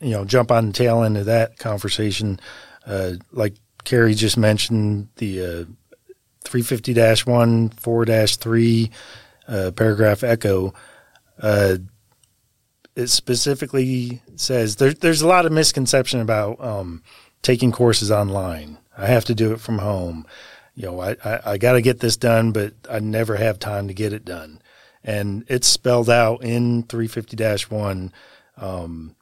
you 0.00 0.10
know 0.10 0.24
jump 0.24 0.50
on 0.50 0.66
the 0.66 0.72
tail 0.72 1.02
end 1.02 1.16
of 1.16 1.26
that 1.26 1.58
conversation, 1.58 2.38
uh, 2.86 3.12
like 3.32 3.54
Carrie 3.84 4.14
just 4.14 4.36
mentioned, 4.36 5.08
the 5.16 5.42
uh, 5.42 5.64
350-1, 6.44 7.74
four 7.74 8.04
dash 8.04 8.36
three 8.36 8.90
uh, 9.48 9.70
paragraph 9.74 10.22
echo. 10.22 10.72
Uh, 11.40 11.76
it 12.96 13.08
specifically 13.08 14.22
says 14.40 14.76
there, 14.76 14.92
there's 14.92 15.22
a 15.22 15.28
lot 15.28 15.46
of 15.46 15.52
misconception 15.52 16.20
about 16.20 16.60
um, 16.60 17.02
taking 17.42 17.72
courses 17.72 18.10
online. 18.10 18.78
I 18.96 19.06
have 19.06 19.24
to 19.26 19.34
do 19.34 19.52
it 19.52 19.60
from 19.60 19.78
home. 19.78 20.26
You 20.74 20.86
know, 20.86 21.00
I, 21.00 21.16
I, 21.24 21.40
I 21.46 21.58
got 21.58 21.72
to 21.72 21.82
get 21.82 22.00
this 22.00 22.16
done, 22.16 22.52
but 22.52 22.74
I 22.90 22.98
never 22.98 23.36
have 23.36 23.58
time 23.58 23.88
to 23.88 23.94
get 23.94 24.12
it 24.12 24.24
done. 24.24 24.60
And 25.04 25.44
it's 25.48 25.68
spelled 25.68 26.10
out 26.10 26.42
in 26.42 26.84
350 26.84 27.74
1. 27.74 28.12
Um, 28.56 29.16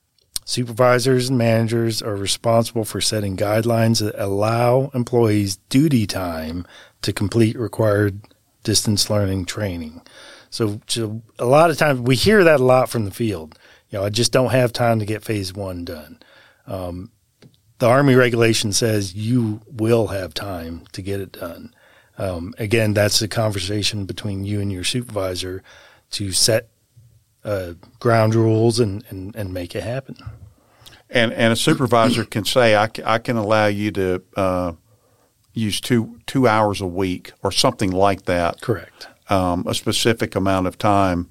supervisors 0.45 1.29
and 1.29 1.39
managers 1.39 2.03
are 2.03 2.17
responsible 2.17 2.85
for 2.85 3.01
setting 3.01 3.37
guidelines 3.37 4.01
that 4.01 4.15
allow 4.23 4.91
employees 4.95 5.57
duty 5.69 6.07
time 6.07 6.67
to 7.03 7.13
complete 7.13 7.59
required 7.59 8.21
distance 8.63 9.11
learning 9.11 9.45
training. 9.45 10.03
So, 10.51 10.81
so 10.87 11.23
a 11.39 11.47
lot 11.47 11.71
of 11.71 11.79
times 11.79 12.01
we 12.01 12.15
hear 12.15 12.45
that 12.45 12.61
a 12.61 12.65
lot 12.65 12.91
from 12.91 13.05
the 13.05 13.11
field 13.11 13.59
you 13.93 13.99
know, 13.99 14.05
I 14.05 14.09
just 14.09 14.33
don't 14.33 14.51
have 14.51 14.73
time 14.73 14.99
to 15.01 15.07
get 15.07 15.23
phase 15.23 15.53
one 15.53 15.85
done. 15.85 16.19
Um, 16.67 17.13
the 17.79 17.87
Army 17.89 18.15
regulation 18.15 18.73
says 18.73 19.15
you 19.15 19.61
will 19.67 20.07
have 20.09 20.33
time 20.33 20.87
to 20.93 21.03
get 21.03 21.21
it 21.21 21.33
done. 21.33 21.75
Um, 22.17 22.55
again, 22.59 22.95
that's 22.95 23.21
a 23.21 23.29
conversation 23.29 24.07
between 24.07 24.45
you 24.45 24.61
and 24.61 24.73
your 24.73 24.85
supervisor 24.85 25.63
to 26.13 26.33
set 26.33 26.69
uh, 27.45 27.75
ground 28.01 28.35
rules 28.35 28.81
and, 28.81 29.05
and, 29.11 29.37
and 29.37 29.53
make 29.53 29.75
it 29.75 29.83
happen. 29.83 30.17
And 31.11 31.33
and 31.33 31.53
a 31.53 31.57
supervisor 31.57 32.25
can 32.25 32.47
say, 32.47 32.75
I, 32.75 32.89
I 33.05 33.19
can 33.19 33.37
allow 33.37 33.67
you 33.67 33.91
to 33.91 34.23
uh, 34.35 34.73
use 35.53 35.79
two 35.79 36.21
two 36.27 36.49
hours 36.49 36.81
a 36.81 36.87
week 36.87 37.33
or 37.43 37.53
something 37.53 37.91
like 37.91 38.25
that. 38.25 38.63
Correct. 38.63 39.09
Um, 39.29 39.67
a 39.67 39.75
specific 39.75 40.35
amount 40.35 40.69
of 40.69 40.79
time 40.79 41.29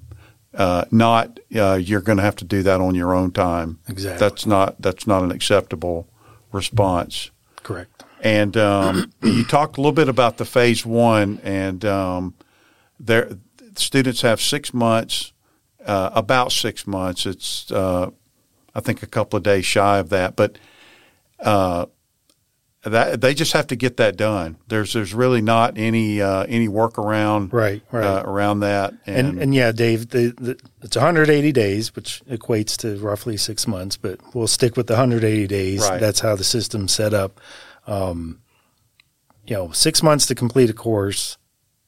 uh, 0.54 0.84
not 0.90 1.40
uh, 1.54 1.74
you're 1.74 2.00
going 2.00 2.18
to 2.18 2.24
have 2.24 2.36
to 2.36 2.44
do 2.44 2.62
that 2.62 2.80
on 2.80 2.94
your 2.94 3.14
own 3.14 3.30
time. 3.30 3.78
Exactly. 3.88 4.18
That's 4.18 4.46
not 4.46 4.80
that's 4.80 5.06
not 5.06 5.22
an 5.22 5.30
acceptable 5.30 6.08
response. 6.52 7.30
Correct. 7.62 8.04
And 8.20 8.56
um, 8.56 9.12
you 9.22 9.44
talked 9.44 9.78
a 9.78 9.80
little 9.80 9.92
bit 9.92 10.08
about 10.08 10.36
the 10.36 10.44
phase 10.44 10.84
one, 10.84 11.40
and 11.42 11.84
um, 11.84 12.34
there 13.00 13.38
students 13.76 14.22
have 14.22 14.40
six 14.40 14.74
months, 14.74 15.32
uh, 15.84 16.10
about 16.12 16.52
six 16.52 16.86
months. 16.86 17.26
It's 17.26 17.70
uh, 17.72 18.10
I 18.74 18.80
think 18.80 19.02
a 19.02 19.06
couple 19.06 19.36
of 19.36 19.42
days 19.42 19.64
shy 19.64 19.98
of 19.98 20.10
that, 20.10 20.36
but 20.36 20.58
uh, 21.40 21.86
that 22.84 23.20
they 23.20 23.32
just 23.32 23.52
have 23.52 23.68
to 23.68 23.76
get 23.76 23.96
that 23.98 24.16
done. 24.16 24.56
There's 24.66 24.92
there's 24.92 25.14
really 25.14 25.40
not 25.40 25.78
any 25.78 26.20
uh, 26.20 26.44
any 26.44 26.66
workaround 26.66 27.52
right, 27.52 27.80
right. 27.92 28.04
Uh, 28.04 28.22
around 28.26 28.60
that. 28.60 28.92
And, 29.06 29.28
and, 29.28 29.38
and 29.38 29.54
yeah, 29.54 29.70
Dave, 29.70 30.08
the, 30.08 30.34
the, 30.36 30.58
it's 30.82 30.96
180 30.96 31.52
days, 31.52 31.94
which 31.94 32.22
equates 32.28 32.76
to 32.78 32.96
roughly 32.96 33.36
six 33.36 33.68
months. 33.68 33.96
But 33.96 34.18
we'll 34.34 34.48
stick 34.48 34.76
with 34.76 34.88
the 34.88 34.94
180 34.94 35.46
days. 35.46 35.88
Right. 35.88 36.00
That's 36.00 36.20
how 36.20 36.34
the 36.34 36.44
system's 36.44 36.92
set 36.92 37.14
up. 37.14 37.40
Um, 37.86 38.40
you 39.46 39.54
know, 39.54 39.70
six 39.70 40.02
months 40.02 40.26
to 40.26 40.34
complete 40.34 40.70
a 40.70 40.74
course. 40.74 41.38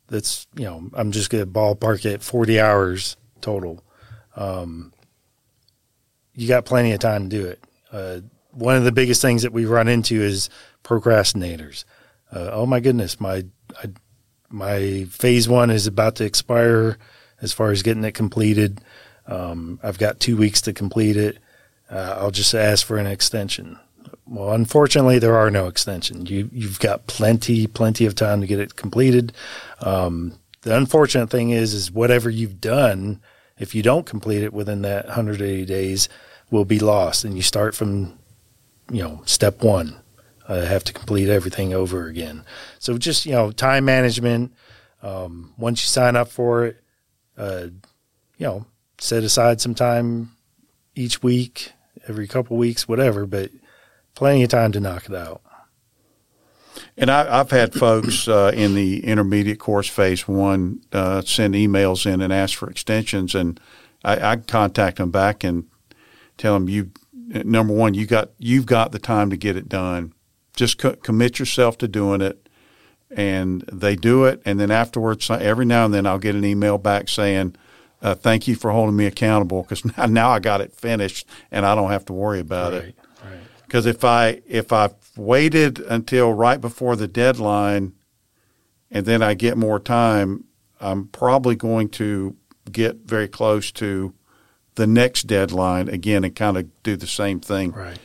That's 0.06 0.46
you 0.54 0.64
know, 0.64 0.90
I'm 0.94 1.10
just 1.10 1.28
going 1.28 1.44
to 1.44 1.50
ballpark 1.50 2.04
it 2.04 2.22
40 2.22 2.60
hours 2.60 3.16
total. 3.40 3.82
Um, 4.36 4.92
you 6.34 6.46
got 6.46 6.64
plenty 6.64 6.92
of 6.92 7.00
time 7.00 7.28
to 7.28 7.36
do 7.36 7.46
it. 7.46 7.64
Uh, 7.90 8.20
one 8.52 8.76
of 8.76 8.84
the 8.84 8.92
biggest 8.92 9.20
things 9.20 9.42
that 9.42 9.52
we 9.52 9.64
run 9.64 9.88
into 9.88 10.20
is 10.20 10.48
procrastinators. 10.84 11.84
Uh, 12.30 12.50
oh 12.52 12.66
my 12.66 12.78
goodness, 12.78 13.20
my 13.20 13.44
I, 13.82 13.90
my 14.48 15.06
phase 15.10 15.48
one 15.48 15.70
is 15.70 15.86
about 15.86 16.16
to 16.16 16.24
expire 16.24 16.98
as 17.40 17.52
far 17.52 17.70
as 17.70 17.82
getting 17.82 18.04
it 18.04 18.12
completed. 18.12 18.80
Um, 19.26 19.80
I've 19.82 19.98
got 19.98 20.20
two 20.20 20.36
weeks 20.36 20.60
to 20.62 20.72
complete 20.72 21.16
it. 21.16 21.38
Uh, 21.90 22.16
I'll 22.18 22.30
just 22.30 22.54
ask 22.54 22.86
for 22.86 22.98
an 22.98 23.06
extension. 23.06 23.78
Well, 24.26 24.52
unfortunately, 24.52 25.18
there 25.18 25.36
are 25.36 25.50
no 25.50 25.66
extensions. 25.66 26.30
You 26.30 26.48
you've 26.52 26.80
got 26.80 27.06
plenty 27.06 27.66
plenty 27.66 28.06
of 28.06 28.14
time 28.14 28.40
to 28.40 28.46
get 28.46 28.60
it 28.60 28.76
completed. 28.76 29.32
Um, 29.80 30.38
the 30.62 30.76
unfortunate 30.76 31.30
thing 31.30 31.50
is, 31.50 31.74
is 31.74 31.90
whatever 31.90 32.30
you've 32.30 32.60
done, 32.60 33.20
if 33.58 33.74
you 33.74 33.82
don't 33.82 34.06
complete 34.06 34.42
it 34.42 34.52
within 34.52 34.82
that 34.82 35.06
180 35.06 35.66
days, 35.66 36.08
will 36.50 36.64
be 36.64 36.78
lost, 36.78 37.24
and 37.24 37.36
you 37.36 37.42
start 37.42 37.74
from 37.74 38.18
you 38.90 39.02
know 39.02 39.22
step 39.26 39.62
one 39.62 39.96
uh, 40.48 40.62
have 40.62 40.84
to 40.84 40.92
complete 40.92 41.28
everything 41.28 41.74
over 41.74 42.06
again. 42.06 42.44
So 42.78 42.98
just 42.98 43.26
you 43.26 43.32
know, 43.32 43.50
time 43.50 43.84
management. 43.84 44.52
Um, 45.02 45.52
once 45.58 45.82
you 45.82 45.88
sign 45.88 46.16
up 46.16 46.28
for 46.28 46.64
it, 46.64 46.82
uh, 47.36 47.66
you 48.38 48.46
know, 48.46 48.66
set 48.98 49.22
aside 49.22 49.60
some 49.60 49.74
time 49.74 50.30
each 50.94 51.22
week, 51.22 51.72
every 52.08 52.26
couple 52.26 52.56
weeks, 52.56 52.88
whatever. 52.88 53.26
But 53.26 53.50
plenty 54.14 54.42
of 54.42 54.48
time 54.48 54.72
to 54.72 54.80
knock 54.80 55.06
it 55.06 55.14
out. 55.14 55.42
And 56.96 57.10
I, 57.10 57.38
have 57.38 57.50
had 57.50 57.74
folks 57.74 58.28
uh, 58.28 58.52
in 58.54 58.74
the 58.74 59.04
intermediate 59.04 59.58
course 59.58 59.88
phase 59.88 60.28
one 60.28 60.80
uh, 60.92 61.22
send 61.22 61.54
emails 61.54 62.10
in 62.10 62.20
and 62.20 62.32
ask 62.32 62.56
for 62.56 62.70
extensions, 62.70 63.34
and 63.34 63.58
I, 64.04 64.32
I 64.32 64.36
contact 64.36 64.98
them 64.98 65.10
back 65.10 65.42
and 65.42 65.68
tell 66.38 66.54
them 66.54 66.68
you 66.68 66.92
number 67.44 67.74
one 67.74 67.94
you 67.94 68.06
got 68.06 68.30
you've 68.38 68.66
got 68.66 68.92
the 68.92 68.98
time 68.98 69.30
to 69.30 69.36
get 69.36 69.56
it 69.56 69.68
done. 69.68 70.13
Just 70.54 70.78
co- 70.78 70.96
commit 70.96 71.38
yourself 71.38 71.78
to 71.78 71.88
doing 71.88 72.20
it, 72.20 72.48
and 73.10 73.62
they 73.72 73.96
do 73.96 74.24
it, 74.24 74.42
and 74.44 74.58
then 74.58 74.70
afterwards, 74.70 75.28
every 75.30 75.64
now 75.64 75.84
and 75.84 75.94
then 75.94 76.06
I'll 76.06 76.18
get 76.18 76.34
an 76.34 76.44
email 76.44 76.78
back 76.78 77.08
saying. 77.08 77.56
Uh, 78.02 78.14
thank 78.14 78.46
you 78.46 78.54
for 78.54 78.70
holding 78.70 78.94
me 78.94 79.06
accountable 79.06 79.62
because 79.62 79.82
now, 79.96 80.04
now 80.04 80.30
I 80.30 80.38
got 80.38 80.60
it 80.60 80.74
finished 80.74 81.26
and 81.50 81.64
I 81.64 81.74
don't 81.74 81.90
have 81.90 82.04
to 82.06 82.12
worry 82.12 82.38
about 82.38 82.74
right, 82.74 82.82
it. 82.82 82.98
Right. 83.24 83.38
Because 83.62 83.86
if 83.86 84.04
I 84.04 84.42
if 84.46 84.74
I 84.74 84.90
waited 85.16 85.78
until 85.78 86.30
right 86.34 86.60
before 86.60 86.96
the 86.96 87.08
deadline 87.08 87.94
and 88.90 89.06
then 89.06 89.22
I 89.22 89.32
get 89.32 89.56
more 89.56 89.80
time, 89.80 90.44
I'm 90.80 91.06
probably 91.06 91.56
going 91.56 91.88
to 91.90 92.36
get 92.70 92.96
very 92.96 93.28
close 93.28 93.72
to 93.72 94.14
the 94.74 94.86
next 94.86 95.26
deadline 95.26 95.88
again 95.88 96.24
and 96.24 96.34
kind 96.34 96.56
of 96.56 96.82
do 96.82 96.96
the 96.96 97.06
same 97.06 97.40
thing. 97.40 97.72
Right. 97.72 97.98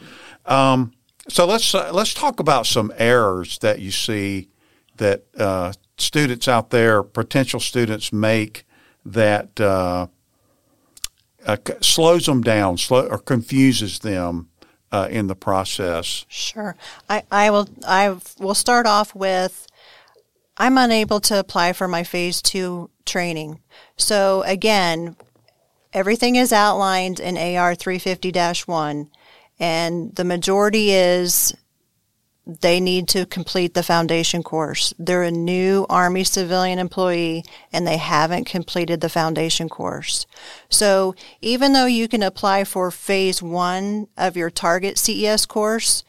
Um, 0.45 0.93
so 1.29 1.45
let's 1.45 1.73
uh, 1.73 1.91
let's 1.93 2.13
talk 2.13 2.39
about 2.39 2.65
some 2.65 2.91
errors 2.97 3.57
that 3.59 3.79
you 3.79 3.91
see 3.91 4.49
that 4.97 5.23
uh, 5.37 5.71
students 5.97 6.47
out 6.47 6.69
there, 6.69 7.03
potential 7.03 7.59
students, 7.59 8.11
make 8.11 8.65
that 9.05 9.59
uh, 9.59 10.07
uh 11.45 11.57
slows 11.81 12.25
them 12.25 12.41
down, 12.41 12.77
slow, 12.77 13.07
or 13.07 13.17
confuses 13.17 13.99
them 13.99 14.49
uh, 14.91 15.07
in 15.09 15.27
the 15.27 15.35
process? 15.35 16.25
Sure. 16.27 16.75
I, 17.09 17.23
I 17.31 17.49
will 17.49 17.69
I 17.87 18.15
will 18.39 18.55
start 18.55 18.85
off 18.85 19.15
with 19.15 19.67
I'm 20.57 20.77
unable 20.77 21.19
to 21.21 21.39
apply 21.39 21.73
for 21.73 21.87
my 21.87 22.03
phase 22.03 22.41
two 22.41 22.89
training. 23.05 23.59
So 23.97 24.43
again, 24.43 25.15
everything 25.93 26.35
is 26.35 26.51
outlined 26.51 27.19
in 27.19 27.37
AR 27.37 27.75
350 27.75 28.65
1, 28.65 29.09
and 29.59 30.15
the 30.15 30.23
majority 30.23 30.91
is 30.91 31.53
they 32.61 32.79
need 32.79 33.07
to 33.09 33.25
complete 33.25 33.73
the 33.73 33.83
foundation 33.83 34.41
course. 34.41 34.93
They're 34.97 35.23
a 35.23 35.31
new 35.31 35.85
Army 35.89 36.23
civilian 36.23 36.79
employee 36.79 37.43
and 37.71 37.85
they 37.85 37.97
haven't 37.97 38.45
completed 38.45 39.01
the 39.01 39.09
foundation 39.09 39.69
course. 39.69 40.25
So 40.69 41.13
even 41.41 41.73
though 41.73 41.85
you 41.85 42.07
can 42.07 42.23
apply 42.23 42.63
for 42.63 42.89
phase 42.89 43.43
one 43.43 44.07
of 44.17 44.35
your 44.35 44.49
target 44.49 44.97
CES 44.97 45.45
course, 45.45 46.03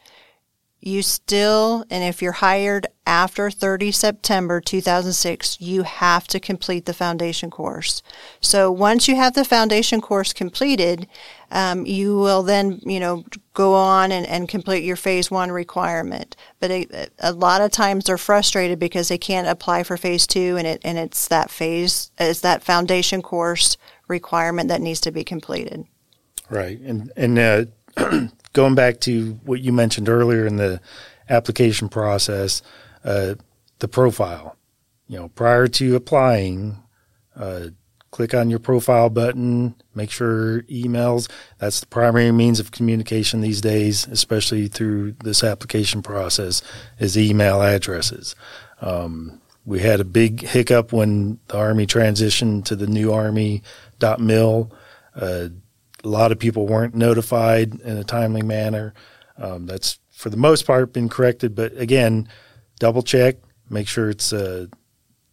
you 0.83 1.03
still, 1.03 1.85
and 1.91 2.03
if 2.03 2.23
you're 2.23 2.31
hired 2.31 2.87
after 3.05 3.51
30 3.51 3.91
September 3.91 4.59
2006, 4.59 5.61
you 5.61 5.83
have 5.83 6.27
to 6.27 6.39
complete 6.39 6.87
the 6.87 6.93
foundation 6.93 7.51
course. 7.51 8.01
So 8.39 8.71
once 8.71 9.07
you 9.07 9.15
have 9.15 9.35
the 9.35 9.45
foundation 9.45 10.01
course 10.01 10.33
completed, 10.33 11.07
um, 11.51 11.85
you 11.85 12.17
will 12.17 12.41
then, 12.41 12.79
you 12.81 12.99
know, 12.99 13.23
go 13.53 13.73
on 13.73 14.11
and, 14.11 14.25
and 14.25 14.47
complete 14.47 14.83
your 14.83 14.95
phase 14.95 15.29
one 15.29 15.51
requirement. 15.51 16.35
But 16.59 16.71
a, 16.71 17.07
a, 17.19 17.33
lot 17.33 17.61
of 17.61 17.71
times 17.71 18.05
they're 18.05 18.17
frustrated 18.17 18.79
because 18.79 19.09
they 19.09 19.17
can't 19.17 19.47
apply 19.47 19.83
for 19.83 19.97
phase 19.97 20.25
two, 20.25 20.55
and 20.57 20.65
it 20.65 20.81
and 20.83 20.97
it's 20.97 21.27
that 21.27 21.49
phase, 21.49 22.11
it's 22.17 22.41
that 22.41 22.63
foundation 22.63 23.21
course 23.21 23.77
requirement 24.07 24.69
that 24.69 24.81
needs 24.81 25.01
to 25.01 25.11
be 25.11 25.23
completed. 25.23 25.85
Right, 26.49 26.79
and 26.79 27.11
and 27.15 27.39
uh, 27.39 27.65
going 28.53 28.75
back 28.75 28.99
to 29.01 29.39
what 29.43 29.61
you 29.61 29.73
mentioned 29.73 30.09
earlier 30.09 30.45
in 30.45 30.57
the 30.57 30.79
application 31.29 31.89
process, 31.89 32.61
uh, 33.03 33.35
the 33.79 33.87
profile. 33.87 34.55
You 35.07 35.17
know, 35.19 35.27
prior 35.29 35.67
to 35.67 35.95
applying, 35.95 36.77
uh, 37.35 37.67
click 38.11 38.33
on 38.33 38.49
your 38.49 38.59
profile 38.59 39.09
button, 39.09 39.73
make 39.95 40.11
sure 40.11 40.61
emails, 40.63 41.29
that's 41.57 41.79
the 41.79 41.87
primary 41.87 42.31
means 42.31 42.59
of 42.59 42.71
communication 42.71 43.41
these 43.41 43.61
days, 43.61 44.05
especially 44.07 44.67
through 44.67 45.13
this 45.23 45.43
application 45.43 46.01
process, 46.01 46.61
is 46.99 47.17
email 47.17 47.61
addresses. 47.61 48.35
Um, 48.81 49.41
we 49.65 49.79
had 49.79 49.99
a 49.99 50.05
big 50.05 50.41
hiccup 50.41 50.91
when 50.91 51.39
the 51.47 51.57
Army 51.57 51.87
transitioned 51.87 52.65
to 52.65 52.75
the 52.75 52.87
new 52.87 53.13
Army.mil. 53.13 54.71
Uh, 55.15 55.47
a 56.03 56.07
lot 56.07 56.31
of 56.31 56.39
people 56.39 56.67
weren't 56.67 56.95
notified 56.95 57.79
in 57.81 57.97
a 57.97 58.03
timely 58.03 58.41
manner. 58.41 58.93
Um, 59.37 59.65
that's 59.67 59.99
for 60.11 60.29
the 60.29 60.37
most 60.37 60.65
part 60.67 60.93
been 60.93 61.09
corrected, 61.09 61.55
but 61.55 61.77
again, 61.77 62.27
double 62.79 63.03
check, 63.03 63.37
make 63.69 63.87
sure 63.87 64.09
it's 64.09 64.33
uh, 64.33 64.67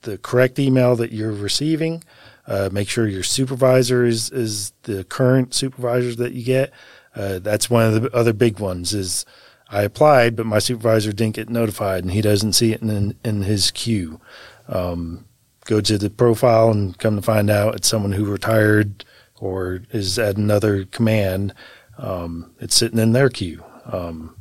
the 0.02 0.18
correct 0.18 0.58
email 0.58 0.94
that 0.96 1.12
you're 1.12 1.32
receiving. 1.32 2.04
Uh, 2.48 2.68
make 2.72 2.88
sure 2.88 3.06
your 3.06 3.22
supervisor 3.22 4.04
is 4.04 4.30
is 4.30 4.72
the 4.82 5.04
current 5.04 5.54
supervisors 5.54 6.16
that 6.16 6.32
you 6.32 6.42
get. 6.42 6.72
Uh, 7.14 7.38
that's 7.38 7.70
one 7.70 7.94
of 7.94 8.02
the 8.02 8.16
other 8.16 8.32
big 8.32 8.58
ones. 8.58 8.94
Is 8.94 9.24
I 9.70 9.82
applied, 9.82 10.34
but 10.34 10.46
my 10.46 10.58
supervisor 10.58 11.12
didn't 11.12 11.36
get 11.36 11.50
notified, 11.50 12.02
and 12.02 12.12
he 12.12 12.22
doesn't 12.22 12.54
see 12.54 12.72
it 12.72 12.82
in 12.82 13.14
in 13.22 13.42
his 13.42 13.70
queue. 13.70 14.20
Um, 14.66 15.26
go 15.66 15.80
to 15.82 15.98
the 15.98 16.10
profile 16.10 16.70
and 16.70 16.98
come 16.98 17.16
to 17.16 17.22
find 17.22 17.50
out 17.50 17.74
it's 17.74 17.88
someone 17.88 18.12
who 18.12 18.24
retired 18.24 19.04
or 19.40 19.82
is 19.92 20.18
at 20.18 20.36
another 20.36 20.84
command, 20.86 21.54
um, 21.98 22.52
it's 22.58 22.74
sitting 22.74 22.98
in 22.98 23.12
their 23.12 23.28
queue. 23.28 23.62
Um, 23.84 24.34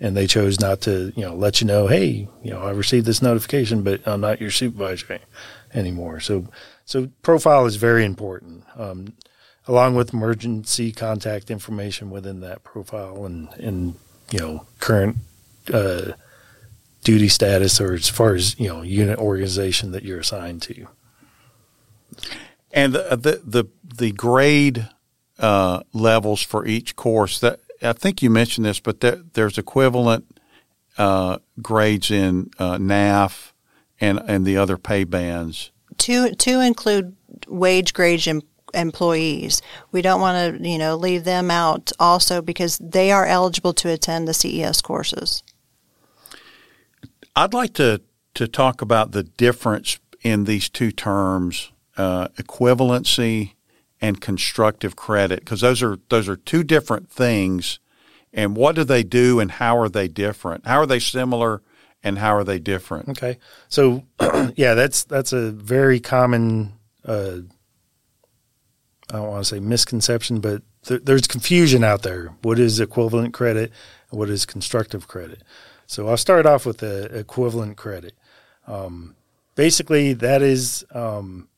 and 0.00 0.16
they 0.16 0.26
chose 0.26 0.58
not 0.58 0.80
to, 0.82 1.12
you 1.14 1.24
know, 1.24 1.34
let 1.34 1.60
you 1.60 1.66
know, 1.66 1.86
hey, 1.86 2.28
you 2.42 2.50
know, 2.50 2.60
I 2.60 2.70
received 2.70 3.06
this 3.06 3.22
notification, 3.22 3.82
but 3.82 4.06
I'm 4.06 4.20
not 4.20 4.40
your 4.40 4.50
supervisor 4.50 5.20
anymore. 5.72 6.18
So, 6.18 6.48
so 6.84 7.08
profile 7.22 7.66
is 7.66 7.76
very 7.76 8.04
important, 8.04 8.64
um, 8.76 9.14
along 9.66 9.94
with 9.94 10.12
emergency 10.12 10.92
contact 10.92 11.50
information 11.50 12.10
within 12.10 12.40
that 12.40 12.64
profile 12.64 13.24
and, 13.24 13.48
and 13.54 13.94
you 14.30 14.38
know, 14.38 14.66
current 14.80 15.16
uh, 15.72 16.12
duty 17.04 17.28
status 17.28 17.80
or 17.80 17.94
as 17.94 18.08
far 18.08 18.34
as 18.34 18.58
you 18.58 18.68
know, 18.68 18.82
unit 18.82 19.18
organization 19.18 19.92
that 19.92 20.02
you're 20.02 20.20
assigned 20.20 20.62
to. 20.62 20.86
And 22.72 22.94
the 22.94 23.16
the 23.16 23.42
the, 23.44 23.64
the 23.96 24.12
grade 24.12 24.88
uh, 25.38 25.82
levels 25.92 26.42
for 26.42 26.66
each 26.66 26.96
course 26.96 27.38
that 27.40 27.60
I 27.82 27.92
think 27.92 28.22
you 28.22 28.30
mentioned 28.30 28.64
this, 28.64 28.80
but 28.80 29.00
there, 29.00 29.20
there's 29.32 29.58
equivalent 29.58 30.38
uh, 30.96 31.38
grades 31.60 32.10
in 32.10 32.50
uh, 32.58 32.76
NAF 32.78 33.52
and 34.00 34.20
and 34.26 34.44
the 34.44 34.56
other 34.56 34.76
pay 34.76 35.04
bands. 35.04 35.70
To 36.02 36.34
to 36.34 36.60
include 36.60 37.14
wage 37.46 37.92
grade 37.92 38.26
em- 38.26 38.42
employees, 38.74 39.62
we 39.92 40.02
don't 40.02 40.20
want 40.20 40.58
to 40.58 40.68
you 40.68 40.78
know 40.78 40.96
leave 40.96 41.24
them 41.24 41.50
out 41.50 41.92
also 42.00 42.42
because 42.42 42.78
they 42.78 43.12
are 43.12 43.26
eligible 43.26 43.72
to 43.74 43.88
attend 43.88 44.26
the 44.26 44.34
CES 44.34 44.80
courses. 44.80 45.44
I'd 47.36 47.54
like 47.54 47.74
to 47.74 48.00
to 48.34 48.48
talk 48.48 48.82
about 48.82 49.12
the 49.12 49.22
difference 49.22 50.00
in 50.22 50.44
these 50.44 50.68
two 50.68 50.90
terms 50.90 51.70
uh, 51.96 52.28
equivalency 52.28 53.52
and 54.00 54.20
constructive 54.20 54.96
credit 54.96 55.40
because 55.40 55.60
those 55.60 55.82
are 55.82 55.98
those 56.08 56.28
are 56.28 56.36
two 56.36 56.64
different 56.64 57.10
things. 57.10 57.78
And 58.32 58.56
what 58.56 58.74
do 58.74 58.82
they 58.82 59.02
do, 59.02 59.38
and 59.40 59.52
how 59.52 59.76
are 59.78 59.90
they 59.90 60.08
different? 60.08 60.66
How 60.66 60.80
are 60.80 60.86
they 60.86 60.98
similar, 60.98 61.62
and 62.02 62.18
how 62.18 62.34
are 62.34 62.44
they 62.44 62.58
different? 62.58 63.08
Okay, 63.10 63.38
so 63.68 64.04
yeah, 64.56 64.74
that's 64.74 65.04
that's 65.04 65.32
a 65.32 65.50
very 65.50 66.00
common. 66.00 66.74
Uh, 67.04 67.38
I 69.10 69.16
don't 69.16 69.28
want 69.28 69.44
to 69.44 69.48
say 69.48 69.60
misconception, 69.60 70.40
but 70.40 70.62
th- 70.84 71.02
there's 71.04 71.26
confusion 71.26 71.84
out 71.84 72.02
there. 72.02 72.34
What 72.42 72.58
is 72.58 72.80
equivalent 72.80 73.34
credit? 73.34 73.72
What 74.10 74.30
is 74.30 74.46
constructive 74.46 75.06
credit? 75.06 75.42
So 75.86 76.08
I'll 76.08 76.16
start 76.16 76.46
off 76.46 76.64
with 76.64 76.78
the 76.78 77.04
equivalent 77.16 77.76
credit. 77.76 78.14
Um, 78.66 79.16
basically, 79.54 80.14
that 80.14 80.40
is 80.40 80.84
um, 80.92 81.48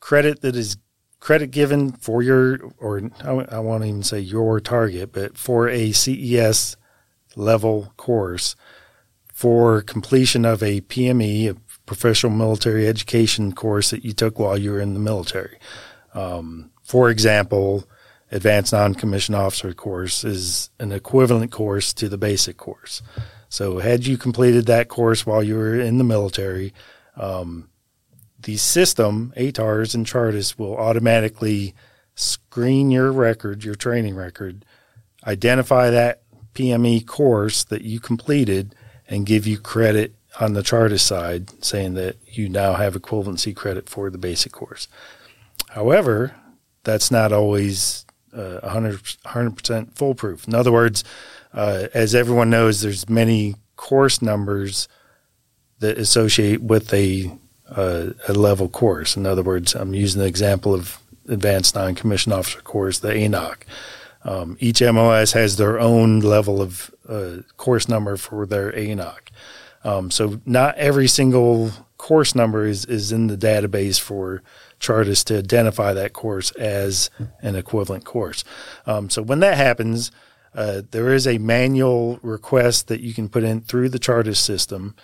credit 0.00 0.42
that 0.42 0.56
is 0.56 0.76
credit 1.20 1.52
given 1.52 1.92
for 1.92 2.20
your, 2.20 2.58
or 2.78 3.00
I, 3.24 3.60
won't 3.60 3.84
even 3.84 4.02
say 4.02 4.18
your 4.18 4.58
target, 4.58 5.12
but 5.12 5.38
for 5.38 5.68
a 5.68 5.92
CES 5.92 6.76
level 7.36 7.92
course 7.96 8.56
for 9.42 9.82
completion 9.82 10.44
of 10.44 10.62
a 10.62 10.80
PME, 10.82 11.50
a 11.50 11.56
professional 11.84 12.30
military 12.30 12.86
education 12.86 13.50
course 13.50 13.90
that 13.90 14.04
you 14.04 14.12
took 14.12 14.38
while 14.38 14.56
you 14.56 14.70
were 14.70 14.78
in 14.78 14.94
the 14.94 15.00
military. 15.00 15.58
Um, 16.14 16.70
for 16.84 17.10
example, 17.10 17.82
advanced 18.30 18.72
non-commissioned 18.72 19.34
officer 19.34 19.74
course 19.74 20.22
is 20.22 20.70
an 20.78 20.92
equivalent 20.92 21.50
course 21.50 21.92
to 21.94 22.08
the 22.08 22.16
basic 22.16 22.56
course. 22.56 23.02
So 23.48 23.80
had 23.80 24.06
you 24.06 24.16
completed 24.16 24.66
that 24.66 24.86
course 24.86 25.26
while 25.26 25.42
you 25.42 25.56
were 25.56 25.74
in 25.74 25.98
the 25.98 26.04
military, 26.04 26.72
um, 27.16 27.68
the 28.42 28.56
system, 28.56 29.32
ATRRS 29.36 29.96
and 29.96 30.06
CHRTAS, 30.06 30.56
will 30.56 30.76
automatically 30.76 31.74
screen 32.14 32.92
your 32.92 33.10
record, 33.10 33.64
your 33.64 33.74
training 33.74 34.14
record, 34.14 34.64
identify 35.26 35.90
that 35.90 36.22
PME 36.54 37.04
course 37.08 37.64
that 37.64 37.82
you 37.82 37.98
completed, 37.98 38.76
and 39.12 39.26
give 39.26 39.46
you 39.46 39.58
credit 39.58 40.14
on 40.40 40.54
the 40.54 40.62
CHRTAS 40.62 41.00
side, 41.00 41.62
saying 41.62 41.92
that 41.94 42.16
you 42.26 42.48
now 42.48 42.72
have 42.72 42.94
equivalency 42.94 43.54
credit 43.54 43.86
for 43.86 44.08
the 44.08 44.16
basic 44.16 44.52
course. 44.52 44.88
However, 45.68 46.34
that's 46.82 47.10
not 47.10 47.30
always 47.30 48.06
uh, 48.32 48.60
100 48.62 49.56
percent 49.56 49.94
foolproof. 49.94 50.48
In 50.48 50.54
other 50.54 50.72
words, 50.72 51.04
uh, 51.52 51.88
as 51.92 52.14
everyone 52.14 52.48
knows, 52.48 52.80
there's 52.80 53.06
many 53.10 53.56
course 53.76 54.22
numbers 54.22 54.88
that 55.80 55.98
associate 55.98 56.62
with 56.62 56.92
a 56.94 57.30
uh, 57.68 58.10
a 58.28 58.32
level 58.32 58.68
course. 58.68 59.14
In 59.14 59.26
other 59.26 59.42
words, 59.42 59.74
I'm 59.74 59.92
using 59.92 60.22
the 60.22 60.26
example 60.26 60.74
of 60.74 60.98
Advanced 61.28 61.74
Non-Commissioned 61.74 62.32
Officer 62.32 62.60
course, 62.60 62.98
the 62.98 63.12
ANOC. 63.12 63.64
Um, 64.24 64.56
each 64.60 64.80
MOS 64.80 65.32
has 65.32 65.56
their 65.56 65.80
own 65.80 66.20
level 66.20 66.62
of 66.62 66.94
uh, 67.08 67.38
course 67.56 67.88
number 67.88 68.16
for 68.16 68.46
their 68.46 68.72
ANOC. 68.72 69.28
Um, 69.84 70.10
so 70.10 70.40
not 70.46 70.76
every 70.76 71.08
single 71.08 71.72
course 71.98 72.34
number 72.34 72.66
is, 72.66 72.84
is 72.84 73.12
in 73.12 73.26
the 73.26 73.36
database 73.36 74.00
for 74.00 74.42
CHRTAS 74.80 75.24
to 75.26 75.38
identify 75.38 75.92
that 75.92 76.12
course 76.12 76.50
as 76.52 77.10
an 77.40 77.56
equivalent 77.56 78.04
course. 78.04 78.44
Um, 78.86 79.10
so 79.10 79.22
when 79.22 79.40
that 79.40 79.56
happens, 79.56 80.10
uh, 80.54 80.82
there 80.90 81.12
is 81.12 81.26
a 81.26 81.38
manual 81.38 82.18
request 82.22 82.88
that 82.88 83.00
you 83.00 83.14
can 83.14 83.28
put 83.28 83.44
in 83.44 83.60
through 83.60 83.88
the 83.88 83.98
CHRTAS 83.98 84.36
system 84.36 84.94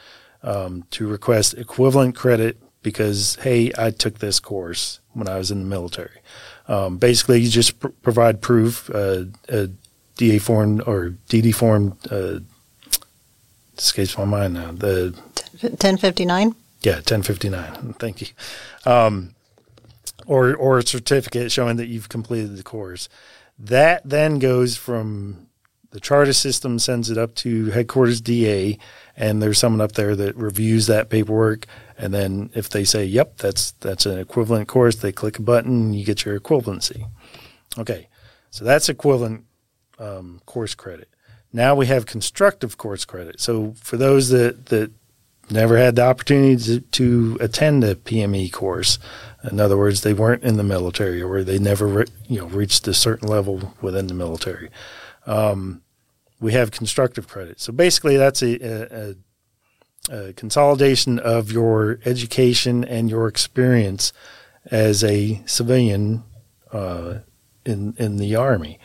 um, 0.43 0.85
to 0.91 1.07
request 1.07 1.55
equivalent 1.55 2.15
credit 2.15 2.59
because, 2.83 3.37
hey, 3.37 3.73
I 3.77 3.91
took 3.91 4.19
this 4.19 4.41
course 4.41 5.01
when 5.13 5.29
I 5.29 5.39
was 5.39 5.51
in 5.51 5.61
the 5.61 5.67
military. 5.67 6.21
Um, 6.69 6.99
basically, 6.99 7.41
you 7.41 7.49
just 7.49 7.81
pr- 7.81 7.89
provide 7.89 8.41
proof, 8.43 8.91
uh, 8.91 9.25
a 9.49 9.71
DA 10.17 10.39
form 10.39 10.83
or 10.87 11.15
DD 11.29 11.55
form, 11.55 11.97
uh, 12.11 12.41
escapes 13.77 14.19
my 14.19 14.25
mind 14.25 14.55
now. 14.55 14.73
The 14.73 15.15
1059? 15.61 16.55
Yeah, 16.83 16.97
1059. 16.97 17.95
Thank 17.95 18.21
you. 18.21 18.29
Um, 18.85 19.35
or, 20.27 20.55
or 20.55 20.79
a 20.79 20.87
certificate 20.87 21.51
showing 21.51 21.77
that 21.79 21.87
you've 21.87 22.09
completed 22.09 22.57
the 22.57 22.63
course. 22.63 23.09
That 23.59 24.03
then 24.05 24.39
goes 24.39 24.77
from 24.77 25.48
the 25.91 26.01
CHRTAS 26.01 26.37
system 26.37 26.79
sends 26.79 27.11
it 27.11 27.17
up 27.17 27.35
to 27.37 27.67
headquarters 27.71 28.21
DA, 28.21 28.79
and 29.17 29.43
there's 29.43 29.59
someone 29.59 29.81
up 29.81 29.93
there 29.93 30.15
that 30.17 30.37
reviews 30.37 30.87
that 30.87 31.09
paperwork. 31.09 31.67
And 31.97 32.13
then 32.13 32.51
if 32.55 32.69
they 32.69 32.85
say, 32.85 33.05
"Yep, 33.05 33.39
that's 33.39 33.73
that's 33.73 34.07
an 34.07 34.19
equivalent 34.19 34.69
course," 34.69 34.97
they 34.97 35.13
click 35.13 35.39
a 35.39 35.43
button, 35.43 35.95
you 35.95 36.05
get 36.05 36.25
your 36.25 36.39
equivalency. 36.39 37.09
Okay, 37.79 38.09
so 38.51 38.65
that's 38.65 38.89
equivalent 38.89 39.45
um, 39.99 40.41
course 40.47 40.75
credit. 40.75 41.09
Now 41.53 41.75
we 41.75 41.87
have 41.87 42.07
constructive 42.07 42.77
course 42.77 43.05
credit. 43.05 43.41
So 43.41 43.75
for 43.83 43.97
those 43.97 44.29
that 44.29 44.67
that 44.67 44.93
never 45.51 45.79
had 45.79 45.97
the 45.97 46.05
opportunity 46.05 46.57
to, 46.63 46.81
to 46.81 47.39
attend 47.41 47.83
a 47.83 47.95
PME 47.95 48.53
course, 48.53 48.99
in 49.51 49.59
other 49.59 49.79
words, 49.79 50.03
they 50.03 50.13
weren't 50.13 50.43
in 50.43 50.59
the 50.59 50.63
military 50.63 51.23
or 51.23 51.43
they 51.43 51.59
never 51.59 51.87
re- 51.87 52.07
you 52.27 52.41
know 52.41 52.47
reached 52.47 52.87
a 52.87 52.95
certain 52.95 53.29
level 53.29 53.75
within 53.81 54.07
the 54.07 54.15
military. 54.15 54.71
Um, 55.29 55.83
we 56.41 56.53
have 56.53 56.71
constructive 56.71 57.29
credit. 57.29 57.61
So 57.61 57.73
basically, 57.73 58.17
that's 58.17 58.43
a, 58.43 58.65
a, 58.65 59.15
a, 60.11 60.33
consolidation 60.33 61.19
of 61.19 61.53
your 61.53 61.99
education 62.05 62.85
and 62.85 63.11
your 63.11 63.29
experience 63.29 64.13
as 64.71 65.05
a 65.05 65.43
civilian 65.47 66.25
uh, 66.73 67.19
in 67.65 67.95
in 67.99 68.17
the 68.17 68.37
army. 68.37 68.79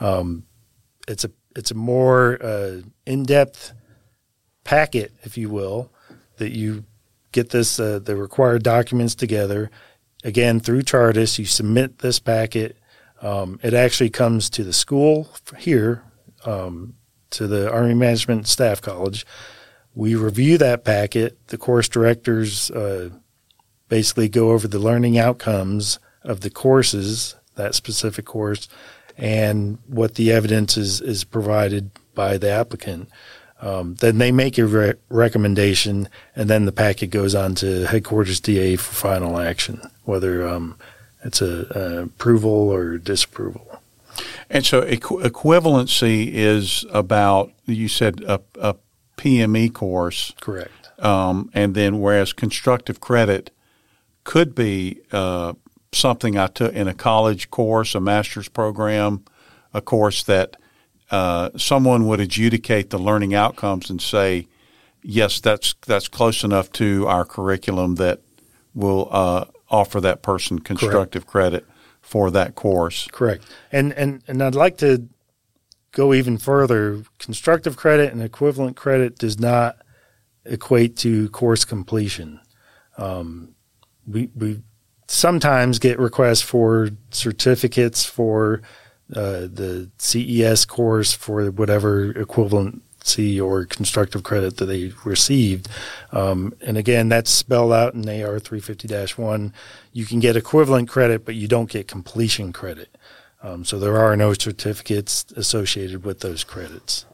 Um, 0.00 0.46
it's 1.06 1.24
a 1.24 1.30
it's 1.54 1.70
a 1.70 1.74
more 1.74 2.42
uh, 2.42 2.80
in 3.04 3.24
depth 3.24 3.72
packet, 4.64 5.12
if 5.22 5.36
you 5.36 5.50
will, 5.50 5.92
that 6.38 6.52
you 6.52 6.84
get 7.32 7.50
this 7.50 7.78
uh, 7.78 7.98
the 7.98 8.16
required 8.16 8.62
documents 8.62 9.14
together. 9.14 9.70
Again, 10.24 10.60
through 10.60 10.82
CHRTAS, 10.82 11.38
you 11.38 11.44
submit 11.44 11.98
this 11.98 12.20
packet. 12.20 12.76
Um, 13.22 13.60
it 13.62 13.72
actually 13.72 14.10
comes 14.10 14.50
to 14.50 14.64
the 14.64 14.72
school 14.72 15.28
here, 15.56 16.02
um, 16.44 16.94
to 17.30 17.46
the 17.46 17.70
Army 17.70 17.94
Management 17.94 18.48
Staff 18.48 18.82
College. 18.82 19.24
We 19.94 20.14
review 20.16 20.58
that 20.58 20.84
packet. 20.84 21.38
The 21.48 21.56
course 21.56 21.88
directors 21.88 22.70
uh, 22.72 23.10
basically 23.88 24.28
go 24.28 24.50
over 24.50 24.66
the 24.66 24.78
learning 24.78 25.18
outcomes 25.18 25.98
of 26.22 26.40
the 26.40 26.50
courses, 26.50 27.36
that 27.54 27.74
specific 27.74 28.24
course, 28.24 28.68
and 29.16 29.78
what 29.86 30.16
the 30.16 30.32
evidence 30.32 30.76
is, 30.76 31.00
is 31.00 31.24
provided 31.24 31.90
by 32.14 32.38
the 32.38 32.50
applicant. 32.50 33.08
Um, 33.60 33.94
then 33.96 34.18
they 34.18 34.32
make 34.32 34.58
a 34.58 34.66
re- 34.66 34.94
recommendation, 35.08 36.08
and 36.34 36.50
then 36.50 36.64
the 36.64 36.72
packet 36.72 37.08
goes 37.08 37.34
on 37.34 37.54
to 37.56 37.86
headquarters 37.86 38.40
DA 38.40 38.74
for 38.76 38.92
final 38.92 39.38
action, 39.38 39.80
whether 40.04 40.48
um, 40.48 40.76
it's 41.24 41.40
a, 41.40 41.66
a, 41.70 42.02
approval 42.04 42.50
or 42.70 42.98
disapproval. 42.98 43.80
And 44.50 44.66
so 44.66 44.82
equ- 44.82 45.22
equivalency 45.22 46.30
is 46.32 46.84
about 46.90 47.52
you 47.66 47.88
said 47.88 48.22
a, 48.22 48.40
a 48.60 48.76
PME 49.16 49.72
course, 49.72 50.32
correct? 50.40 50.70
Um, 50.98 51.50
and 51.54 51.74
then 51.74 52.00
whereas 52.00 52.32
constructive 52.32 53.00
credit 53.00 53.50
could 54.24 54.54
be 54.54 55.00
uh, 55.10 55.54
something 55.92 56.38
I 56.38 56.46
took 56.46 56.72
in 56.74 56.88
a 56.88 56.94
college 56.94 57.50
course, 57.50 57.94
a 57.94 58.00
master's 58.00 58.48
program, 58.48 59.24
a 59.74 59.80
course 59.80 60.22
that 60.24 60.56
uh, 61.10 61.50
someone 61.56 62.06
would 62.06 62.20
adjudicate 62.20 62.90
the 62.90 62.98
learning 62.98 63.34
outcomes 63.34 63.90
and 63.90 64.00
say, 64.00 64.46
yes, 65.02 65.40
that's 65.40 65.74
that's 65.86 66.08
close 66.08 66.44
enough 66.44 66.72
to 66.72 67.06
our 67.06 67.24
curriculum 67.24 67.96
that 67.96 68.20
will 68.74 69.08
uh, 69.10 69.44
offer 69.72 70.00
that 70.00 70.22
person 70.22 70.60
constructive 70.60 71.26
Correct. 71.26 71.32
credit 71.32 71.66
for 72.00 72.30
that 72.30 72.54
course. 72.54 73.08
Correct. 73.10 73.44
And 73.72 73.92
and 73.94 74.22
and 74.28 74.42
I'd 74.42 74.54
like 74.54 74.76
to 74.78 75.08
go 75.92 76.14
even 76.14 76.38
further. 76.38 77.02
Constructive 77.18 77.76
credit 77.76 78.12
and 78.12 78.22
equivalent 78.22 78.76
credit 78.76 79.18
does 79.18 79.40
not 79.40 79.78
equate 80.44 80.96
to 80.98 81.28
course 81.30 81.64
completion. 81.64 82.40
Um, 82.98 83.54
we 84.06 84.30
we 84.34 84.62
sometimes 85.08 85.78
get 85.78 85.98
requests 85.98 86.42
for 86.42 86.90
certificates 87.10 88.04
for 88.04 88.62
uh, 89.14 89.46
the 89.52 89.90
CES 89.98 90.64
course 90.64 91.12
for 91.12 91.50
whatever 91.50 92.10
equivalency 93.02 93.42
or 93.42 93.64
constructive 93.64 94.22
credit 94.22 94.56
that 94.58 94.66
they 94.66 94.92
received. 95.04 95.68
Um, 96.12 96.54
and 96.60 96.76
again, 96.76 97.08
that's 97.08 97.30
spelled 97.30 97.72
out 97.72 97.94
in 97.94 98.00
AR 98.08 98.38
350 98.38 99.20
1. 99.20 99.52
You 99.92 100.04
can 100.06 100.20
get 100.20 100.36
equivalent 100.36 100.88
credit, 100.88 101.24
but 101.24 101.34
you 101.34 101.48
don't 101.48 101.70
get 101.70 101.88
completion 101.88 102.52
credit. 102.52 102.96
Um, 103.42 103.64
so 103.64 103.78
there 103.78 103.98
are 103.98 104.16
no 104.16 104.34
certificates 104.34 105.24
associated 105.36 106.04
with 106.04 106.20
those 106.20 106.44
credits. 106.44 107.06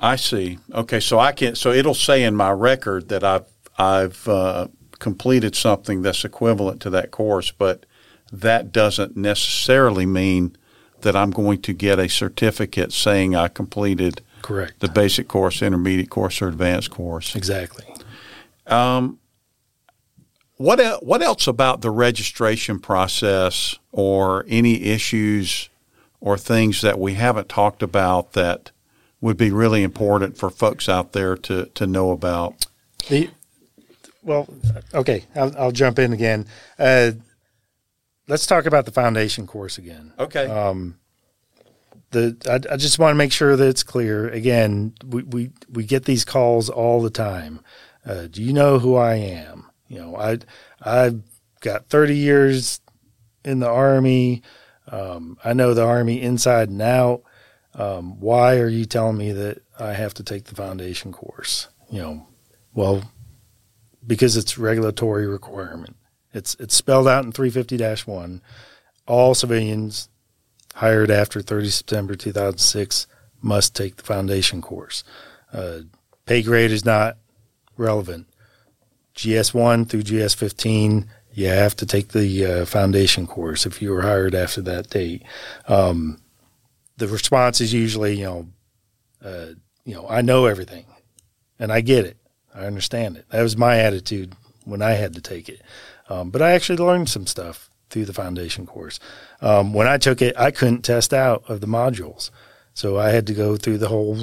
I 0.00 0.16
see. 0.16 0.58
Okay, 0.72 1.00
so 1.00 1.18
I 1.18 1.32
can. 1.32 1.54
So 1.54 1.70
it'll 1.70 1.94
say 1.94 2.24
in 2.24 2.34
my 2.34 2.50
record 2.50 3.08
that 3.08 3.22
I've 3.22 3.46
I've 3.78 4.28
uh, 4.28 4.68
completed 4.98 5.54
something 5.54 6.02
that's 6.02 6.24
equivalent 6.24 6.80
to 6.82 6.90
that 6.90 7.10
course, 7.10 7.52
but 7.52 7.86
that 8.32 8.72
doesn't 8.72 9.16
necessarily 9.16 10.06
mean 10.06 10.56
that 11.02 11.14
I'm 11.14 11.30
going 11.30 11.60
to 11.62 11.72
get 11.72 11.98
a 11.98 12.08
certificate 12.08 12.92
saying 12.92 13.36
I 13.36 13.48
completed 13.48 14.22
correct 14.44 14.78
the 14.78 14.88
basic 14.88 15.26
course, 15.26 15.62
intermediate 15.62 16.10
course, 16.10 16.40
or 16.40 16.48
advanced 16.48 16.90
course. 16.90 17.34
Exactly. 17.34 17.84
Um, 18.66 19.18
what 20.56 20.78
el- 20.78 21.00
what 21.00 21.22
else 21.22 21.48
about 21.48 21.80
the 21.80 21.90
registration 21.90 22.78
process, 22.78 23.76
or 23.90 24.44
any 24.48 24.84
issues, 24.84 25.68
or 26.20 26.38
things 26.38 26.80
that 26.82 26.98
we 26.98 27.14
haven't 27.14 27.48
talked 27.48 27.82
about 27.82 28.34
that 28.34 28.70
would 29.20 29.36
be 29.36 29.50
really 29.50 29.82
important 29.82 30.38
for 30.38 30.50
folks 30.50 30.88
out 30.88 31.12
there 31.12 31.36
to 31.36 31.66
to 31.74 31.86
know 31.86 32.12
about? 32.12 32.66
The, 33.08 33.30
well, 34.22 34.46
okay, 34.94 35.24
I'll, 35.34 35.52
I'll 35.58 35.72
jump 35.72 35.98
in 35.98 36.12
again. 36.12 36.46
Uh, 36.78 37.12
let's 38.28 38.46
talk 38.46 38.66
about 38.66 38.84
the 38.84 38.92
foundation 38.92 39.46
course 39.46 39.76
again. 39.76 40.12
Okay. 40.18 40.46
Um, 40.46 40.98
the 42.14 42.36
I, 42.48 42.74
I 42.74 42.76
just 42.76 42.98
want 42.98 43.10
to 43.10 43.16
make 43.16 43.32
sure 43.32 43.56
that 43.56 43.68
it's 43.68 43.82
clear. 43.82 44.28
Again, 44.28 44.94
we 45.04 45.22
we, 45.24 45.50
we 45.70 45.84
get 45.84 46.04
these 46.04 46.24
calls 46.24 46.70
all 46.70 47.02
the 47.02 47.10
time. 47.10 47.60
Uh, 48.06 48.26
do 48.26 48.42
you 48.42 48.52
know 48.52 48.78
who 48.78 48.96
I 48.96 49.14
am? 49.16 49.70
You 49.88 49.98
know, 49.98 50.16
I 50.16 50.38
I've 50.80 51.22
got 51.60 51.88
30 51.88 52.16
years 52.16 52.80
in 53.44 53.60
the 53.60 53.68
army. 53.68 54.42
Um, 54.88 55.38
I 55.44 55.52
know 55.52 55.74
the 55.74 55.84
army 55.84 56.20
inside 56.22 56.68
and 56.68 56.82
out. 56.82 57.22
Um, 57.74 58.20
why 58.20 58.58
are 58.58 58.68
you 58.68 58.84
telling 58.84 59.16
me 59.16 59.32
that 59.32 59.62
I 59.78 59.94
have 59.94 60.14
to 60.14 60.22
take 60.22 60.44
the 60.44 60.54
foundation 60.54 61.12
course? 61.12 61.68
You 61.90 62.00
know, 62.00 62.26
well, 62.72 63.10
because 64.06 64.36
it's 64.36 64.56
regulatory 64.56 65.26
requirement. 65.26 65.96
It's 66.32 66.54
it's 66.56 66.74
spelled 66.74 67.08
out 67.08 67.24
in 67.24 67.32
350-1. 67.32 68.40
All 69.06 69.34
civilians 69.34 70.08
hired 70.74 71.10
after 71.10 71.40
30 71.40 71.68
September 71.68 72.14
2006 72.14 73.06
must 73.40 73.74
take 73.74 73.96
the 73.96 74.02
foundation 74.02 74.60
course. 74.60 75.04
Uh, 75.52 75.80
pay 76.26 76.42
grade 76.42 76.70
is 76.70 76.84
not 76.84 77.16
relevant. 77.76 78.26
GS1 79.14 79.88
through 79.88 80.02
GS15, 80.02 81.06
you 81.32 81.46
have 81.46 81.76
to 81.76 81.86
take 81.86 82.08
the 82.08 82.44
uh, 82.44 82.64
foundation 82.64 83.26
course 83.26 83.66
if 83.66 83.80
you 83.80 83.90
were 83.90 84.02
hired 84.02 84.34
after 84.34 84.60
that 84.62 84.90
date. 84.90 85.22
Um, 85.68 86.20
the 86.96 87.08
response 87.08 87.60
is 87.60 87.72
usually, 87.72 88.18
you 88.18 88.24
know, 88.24 88.48
uh, 89.24 89.46
you 89.84 89.94
know, 89.94 90.08
I 90.08 90.22
know 90.22 90.46
everything, 90.46 90.86
and 91.58 91.72
I 91.72 91.80
get 91.80 92.04
it. 92.04 92.16
I 92.54 92.66
understand 92.66 93.16
it. 93.16 93.26
That 93.30 93.42
was 93.42 93.56
my 93.56 93.78
attitude 93.78 94.34
when 94.64 94.80
I 94.82 94.92
had 94.92 95.14
to 95.14 95.20
take 95.20 95.48
it. 95.48 95.60
Um, 96.08 96.30
but 96.30 96.42
I 96.42 96.52
actually 96.52 96.78
learned 96.78 97.08
some 97.08 97.26
stuff 97.26 97.70
through 97.94 98.04
the 98.04 98.12
foundation 98.12 98.66
course. 98.66 98.98
Um, 99.40 99.72
when 99.72 99.86
I 99.86 99.98
took 99.98 100.20
it, 100.20 100.36
I 100.36 100.50
couldn't 100.50 100.82
test 100.82 101.14
out 101.14 101.44
of 101.48 101.60
the 101.60 101.68
modules, 101.68 102.30
so 102.74 102.98
I 102.98 103.10
had 103.10 103.24
to 103.28 103.34
go 103.34 103.56
through 103.56 103.78
the 103.78 103.88
whole 103.88 104.18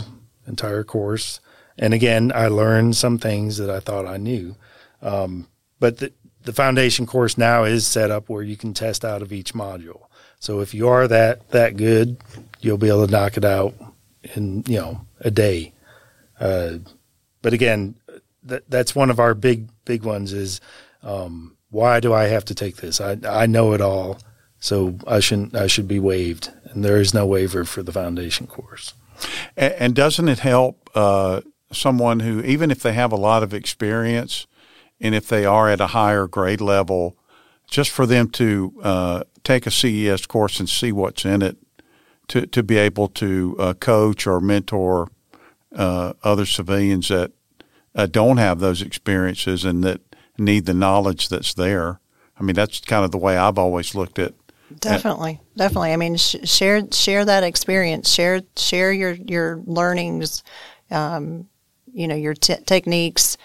entire 0.45 0.83
course. 0.83 1.39
And 1.77 1.93
again, 1.93 2.33
I 2.35 2.49
learned 2.49 2.97
some 2.97 3.17
things 3.17 3.57
that 3.57 3.69
I 3.69 3.79
thought 3.79 4.05
I 4.05 4.17
knew. 4.17 4.57
Um, 5.01 5.47
but 5.79 5.99
the, 5.99 6.11
the 6.43 6.51
foundation 6.51 7.05
course 7.05 7.37
now 7.37 7.63
is 7.63 7.87
set 7.87 8.11
up 8.11 8.27
where 8.27 8.43
you 8.43 8.57
can 8.57 8.73
test 8.73 9.05
out 9.05 9.21
of 9.21 9.31
each 9.31 9.53
module. 9.53 10.01
So 10.39 10.59
if 10.59 10.73
you 10.73 10.89
are 10.89 11.07
that 11.07 11.49
that 11.51 11.77
good, 11.77 12.17
you'll 12.59 12.77
be 12.77 12.89
able 12.89 13.05
to 13.05 13.11
knock 13.11 13.37
it 13.37 13.45
out 13.45 13.73
in 14.35 14.65
you 14.67 14.79
know 14.79 15.07
a 15.21 15.31
day. 15.31 15.73
Uh, 16.41 16.79
but 17.41 17.53
again, 17.53 17.95
that 18.43 18.69
that's 18.69 18.93
one 18.93 19.09
of 19.09 19.19
our 19.19 19.33
big 19.33 19.69
big 19.85 20.03
ones 20.03 20.33
is 20.33 20.59
um, 21.03 21.55
why 21.71 21.99
do 21.99 22.13
I 22.13 22.25
have 22.25 22.45
to 22.45 22.55
take 22.55 22.77
this? 22.77 23.01
I 23.01 23.17
I 23.27 23.47
know 23.47 23.73
it 23.73 23.81
all, 23.81 24.19
so 24.59 24.97
I 25.07 25.19
shouldn't 25.19 25.55
I 25.55 25.67
should 25.67 25.87
be 25.87 25.99
waived, 25.99 26.51
and 26.65 26.85
there 26.85 26.97
is 26.97 27.13
no 27.13 27.25
waiver 27.25 27.65
for 27.65 27.81
the 27.81 27.93
foundation 27.93 28.45
course. 28.45 28.93
And, 29.57 29.73
and 29.73 29.95
doesn't 29.95 30.29
it 30.29 30.39
help 30.39 30.89
uh, 30.93 31.41
someone 31.71 32.19
who 32.19 32.41
even 32.41 32.69
if 32.69 32.81
they 32.81 32.93
have 32.93 33.11
a 33.11 33.17
lot 33.17 33.41
of 33.41 33.53
experience, 33.53 34.45
and 34.99 35.15
if 35.15 35.27
they 35.27 35.45
are 35.45 35.69
at 35.69 35.81
a 35.81 35.87
higher 35.87 36.27
grade 36.27 36.61
level, 36.61 37.17
just 37.69 37.89
for 37.89 38.05
them 38.05 38.29
to 38.29 38.73
uh, 38.83 39.23
take 39.43 39.65
a 39.65 39.71
CES 39.71 40.25
course 40.25 40.59
and 40.59 40.69
see 40.69 40.91
what's 40.91 41.25
in 41.25 41.41
it, 41.41 41.57
to 42.27 42.45
to 42.47 42.61
be 42.61 42.77
able 42.77 43.07
to 43.07 43.55
uh, 43.59 43.73
coach 43.75 44.27
or 44.27 44.41
mentor 44.41 45.07
uh, 45.73 46.13
other 46.21 46.45
civilians 46.45 47.07
that 47.07 47.31
uh, 47.95 48.07
don't 48.07 48.37
have 48.37 48.59
those 48.59 48.81
experiences 48.81 49.63
and 49.63 49.85
that 49.85 50.01
need 50.41 50.65
the 50.65 50.73
knowledge 50.73 51.29
that's 51.29 51.53
there. 51.53 51.99
I 52.39 52.43
mean, 52.43 52.55
that's 52.55 52.79
kind 52.81 53.05
of 53.05 53.11
the 53.11 53.17
way 53.17 53.37
I've 53.37 53.57
always 53.57 53.95
looked 53.95 54.19
at. 54.19 54.33
Definitely, 54.79 55.39
at, 55.41 55.57
definitely. 55.57 55.93
I 55.93 55.97
mean, 55.97 56.15
sh- 56.15 56.37
share 56.43 56.81
share 56.91 57.25
that 57.25 57.43
experience. 57.43 58.09
Share 58.09 58.41
share 58.55 58.91
your 58.91 59.11
your 59.11 59.61
learnings. 59.65 60.43
Um, 60.89 61.47
you 61.93 62.07
know 62.07 62.15
your 62.15 62.33
t- 62.33 62.55
techniques 62.65 63.37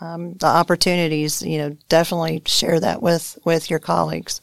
um, 0.00 0.34
the 0.34 0.46
opportunities, 0.46 1.42
you 1.42 1.58
know, 1.58 1.76
definitely 1.88 2.42
share 2.46 2.80
that 2.80 3.02
with 3.02 3.38
with 3.44 3.70
your 3.70 3.78
colleagues. 3.78 4.40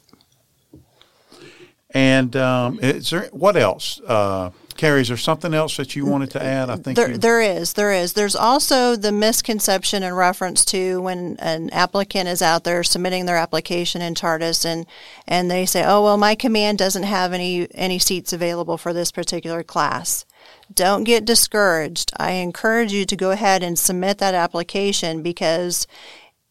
And 1.91 2.36
um, 2.36 2.80
is 2.82 3.12
there 3.12 3.30
what 3.32 3.56
else? 3.56 4.01
Uh, 4.01 4.49
Carrie, 4.78 5.01
is 5.01 5.07
there 5.07 5.17
something 5.17 5.53
else 5.53 5.78
that 5.78 5.95
you 5.95 6.05
wanted 6.05 6.32
to 6.32 6.43
add? 6.43 6.69
I 6.69 6.76
think 6.76 6.95
there, 6.95 7.11
you... 7.11 7.17
there 7.17 7.41
is. 7.41 7.74
There 7.74 7.91
is. 7.91 8.13
There's 8.13 8.36
also 8.36 8.95
the 8.95 9.11
misconception 9.11 10.03
in 10.03 10.13
reference 10.13 10.65
to 10.65 11.01
when 11.01 11.38
an 11.39 11.69
applicant 11.71 12.28
is 12.28 12.41
out 12.41 12.63
there 12.63 12.84
submitting 12.84 13.26
their 13.26 13.38
application 13.38 14.01
in 14.01 14.15
CHRTAS, 14.15 14.65
and 14.65 14.86
and 15.28 15.49
they 15.49 15.65
say, 15.65 15.84
"Oh 15.86 16.03
well, 16.03 16.17
my 16.17 16.36
command 16.36 16.78
doesn't 16.78 17.03
have 17.03 17.34
any 17.34 17.67
any 17.74 17.99
seats 17.99 18.34
available 18.34 18.78
for 18.78 18.93
this 18.93 19.11
particular 19.11 19.63
class." 19.63 20.26
Don't 20.74 21.03
get 21.03 21.26
discouraged. 21.26 22.11
I 22.17 22.32
encourage 22.32 22.91
you 22.91 23.05
to 23.05 23.15
go 23.15 23.32
ahead 23.32 23.63
and 23.63 23.78
submit 23.78 24.17
that 24.17 24.34
application 24.34 25.21
because 25.21 25.88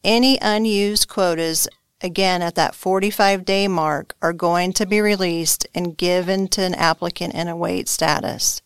any 0.05 0.39
unused 0.41 1.09
quotas, 1.09 1.69
again, 2.03 2.43
at 2.43 2.55
that 2.57 2.75
45 2.75 3.45
day 3.45 3.69
mark, 3.69 4.15
are 4.21 4.33
going 4.33 4.73
to 4.75 4.87
be 4.87 5.01
released 5.01 5.67
and 5.75 5.97
given 5.97 6.49
to 6.49 6.63
an 6.63 6.75
applicant 6.75 7.35
in 7.35 7.49
a 7.49 7.57
wait 7.57 7.89
status. 7.89 8.63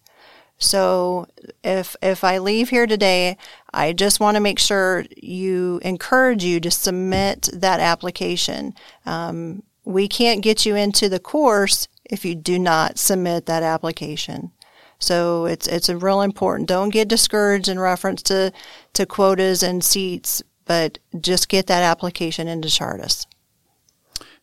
So 0.58 1.26
if 1.62 1.96
if 2.02 2.24
I 2.24 2.38
leave 2.38 2.70
here 2.70 2.86
today, 2.86 3.36
I 3.72 3.92
just 3.92 4.20
want 4.20 4.36
to 4.36 4.40
make 4.40 4.58
sure 4.58 5.04
you 5.16 5.80
encourage 5.82 6.44
you 6.44 6.60
to 6.60 6.70
submit 6.70 7.50
that 7.52 7.80
application. 7.80 8.74
Um, 9.04 9.62
we 9.84 10.08
can't 10.08 10.42
get 10.42 10.64
you 10.64 10.74
into 10.74 11.08
the 11.08 11.20
course 11.20 11.88
if 12.04 12.24
you 12.24 12.34
do 12.34 12.58
not 12.58 12.98
submit 12.98 13.46
that 13.46 13.62
application. 13.62 14.52
So 14.98 15.44
it's 15.44 15.66
it's 15.66 15.90
a 15.90 15.96
real 15.96 16.22
important. 16.22 16.68
Don't 16.68 16.88
get 16.88 17.08
discouraged 17.08 17.68
in 17.68 17.78
reference 17.78 18.22
to 18.24 18.52
to 18.94 19.06
quotas 19.06 19.62
and 19.62 19.84
seats, 19.84 20.42
but 20.66 20.98
just 21.20 21.48
get 21.48 21.66
that 21.68 21.82
application 21.82 22.48
into 22.48 22.68
CHRTAS. 22.68 23.26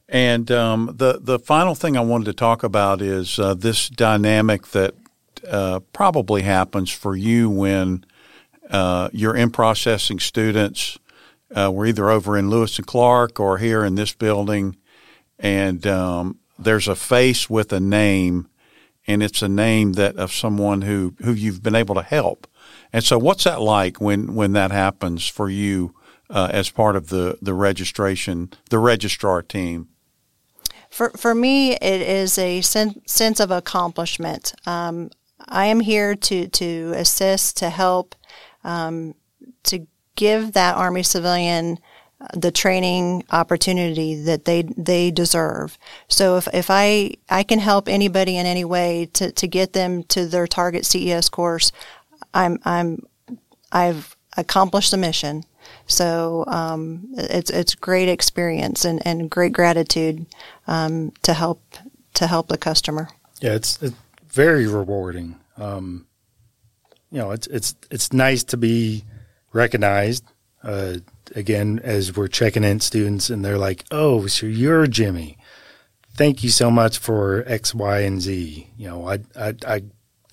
And 0.10 0.52
um, 0.52 0.94
the 0.96 1.20
the 1.22 1.40
final 1.40 1.76
thing 1.76 1.96
I 1.96 2.02
wanted 2.02 2.26
to 2.26 2.34
talk 2.34 2.64
about 2.64 3.02
is 3.02 3.40
uh, 3.40 3.54
this 3.54 3.90
dynamic 3.90 4.68
that 4.68 4.96
uh, 5.48 5.80
probably 5.92 6.42
happens 6.42 6.92
for 6.92 7.16
you 7.16 7.50
when 7.50 8.06
uh, 8.70 9.10
you're 9.14 9.36
in 9.36 9.50
processing 9.50 10.20
students. 10.20 10.98
Uh, 11.56 11.72
we're 11.74 11.88
either 11.88 12.10
over 12.10 12.38
in 12.38 12.50
Lewis 12.50 12.78
and 12.78 12.88
Clark 12.88 13.40
or 13.40 13.60
here 13.60 13.86
in 13.86 13.96
this 13.96 14.14
building, 14.14 14.76
and 15.40 15.86
um, 15.88 16.40
there's 16.60 16.88
a 16.88 16.96
face 16.96 17.50
with 17.50 17.72
a 17.72 17.80
name 17.80 18.50
and 19.08 19.22
it's 19.22 19.42
a 19.42 19.50
name 19.50 19.94
that 19.94 20.16
of 20.16 20.32
someone 20.32 20.82
who 20.82 21.16
who 21.24 21.34
you've 21.34 21.64
been 21.64 21.76
able 21.76 21.96
to 21.96 22.02
help. 22.02 22.48
And 22.92 23.04
so, 23.04 23.18
what's 23.18 23.44
that 23.44 23.62
like 23.62 24.00
when 24.00 24.36
when 24.36 24.54
that 24.54 24.72
happens 24.72 25.28
for 25.28 25.50
you 25.50 25.96
uh, 26.34 26.50
as 26.52 26.70
part 26.70 26.96
of 26.96 27.08
the 27.08 27.38
the 27.42 27.54
registration, 27.54 28.52
the 28.70 28.80
registrar 28.80 29.42
team? 29.42 29.88
For 30.90 31.12
for 31.12 31.34
me, 31.34 31.74
it 31.74 32.02
is 32.02 32.38
a 32.38 32.62
sen- 32.62 33.02
sense 33.08 33.40
of 33.40 33.52
accomplishment. 33.52 34.54
Um, 34.66 35.12
I 35.40 35.68
am 35.68 35.80
here 35.80 36.16
to 36.16 36.48
to 36.48 36.94
assist, 36.96 37.58
to 37.58 37.70
help, 37.70 38.16
um, 38.64 39.16
to 39.64 39.88
give 40.16 40.54
that 40.54 40.76
Army 40.76 41.04
civilian 41.04 41.78
the 42.34 42.52
training 42.52 43.24
opportunity 43.32 44.16
that 44.24 44.46
they 44.46 44.64
they 44.78 45.12
deserve. 45.12 45.78
So 46.08 46.38
if, 46.38 46.48
if 46.54 46.68
I 46.70 47.16
I 47.30 47.44
can 47.44 47.60
help 47.60 47.88
anybody 47.88 48.38
in 48.38 48.46
any 48.46 48.66
way 48.66 49.10
to, 49.14 49.32
to 49.32 49.48
get 49.48 49.74
them 49.74 50.04
to 50.06 50.26
their 50.26 50.48
target 50.48 50.86
CES 50.86 51.30
course, 51.30 51.72
I'm 52.34 52.60
I'm 52.66 53.04
I've 53.72 54.16
accomplished 54.38 54.92
the 54.92 54.98
mission. 54.98 55.44
So 55.88 56.46
um, 56.48 57.08
it's 57.18 57.50
it's 57.50 57.76
great 57.76 58.10
experience 58.10 58.86
and, 58.86 59.06
and 59.06 59.30
great 59.30 59.54
gratitude 59.54 60.26
um, 60.68 61.12
to 61.24 61.34
help 61.34 61.62
to 62.16 62.28
help 62.28 62.48
the 62.48 62.58
customer. 62.58 63.10
Yeah, 63.42 63.54
it's, 63.54 63.82
it's 63.82 63.96
very 64.28 64.68
rewarding. 64.68 65.40
Um, 65.58 66.08
you 67.12 67.20
know, 67.20 67.32
it's 67.32 67.48
it's 67.48 67.76
it's 67.92 68.14
nice 68.14 68.44
to 68.46 68.58
be 68.58 69.04
recognized. 69.52 70.26
Uh, 70.64 70.96
again 71.36 71.80
as 71.84 72.16
we're 72.16 72.28
checking 72.28 72.64
in 72.64 72.80
students 72.80 73.30
and 73.30 73.44
they're 73.44 73.58
like, 73.58 73.84
"Oh, 73.92 74.28
so 74.28 74.46
you're 74.46 74.88
Jimmy. 74.88 75.38
Thank 76.16 76.44
you 76.44 76.50
so 76.50 76.70
much 76.70 76.98
for 76.98 77.44
X, 77.48 77.74
Y, 77.74 78.00
and 78.00 78.22
Z. 78.22 78.68
You 78.78 78.88
know, 78.88 79.08
I 79.08 79.20
I, 79.36 79.54
I 79.68 79.84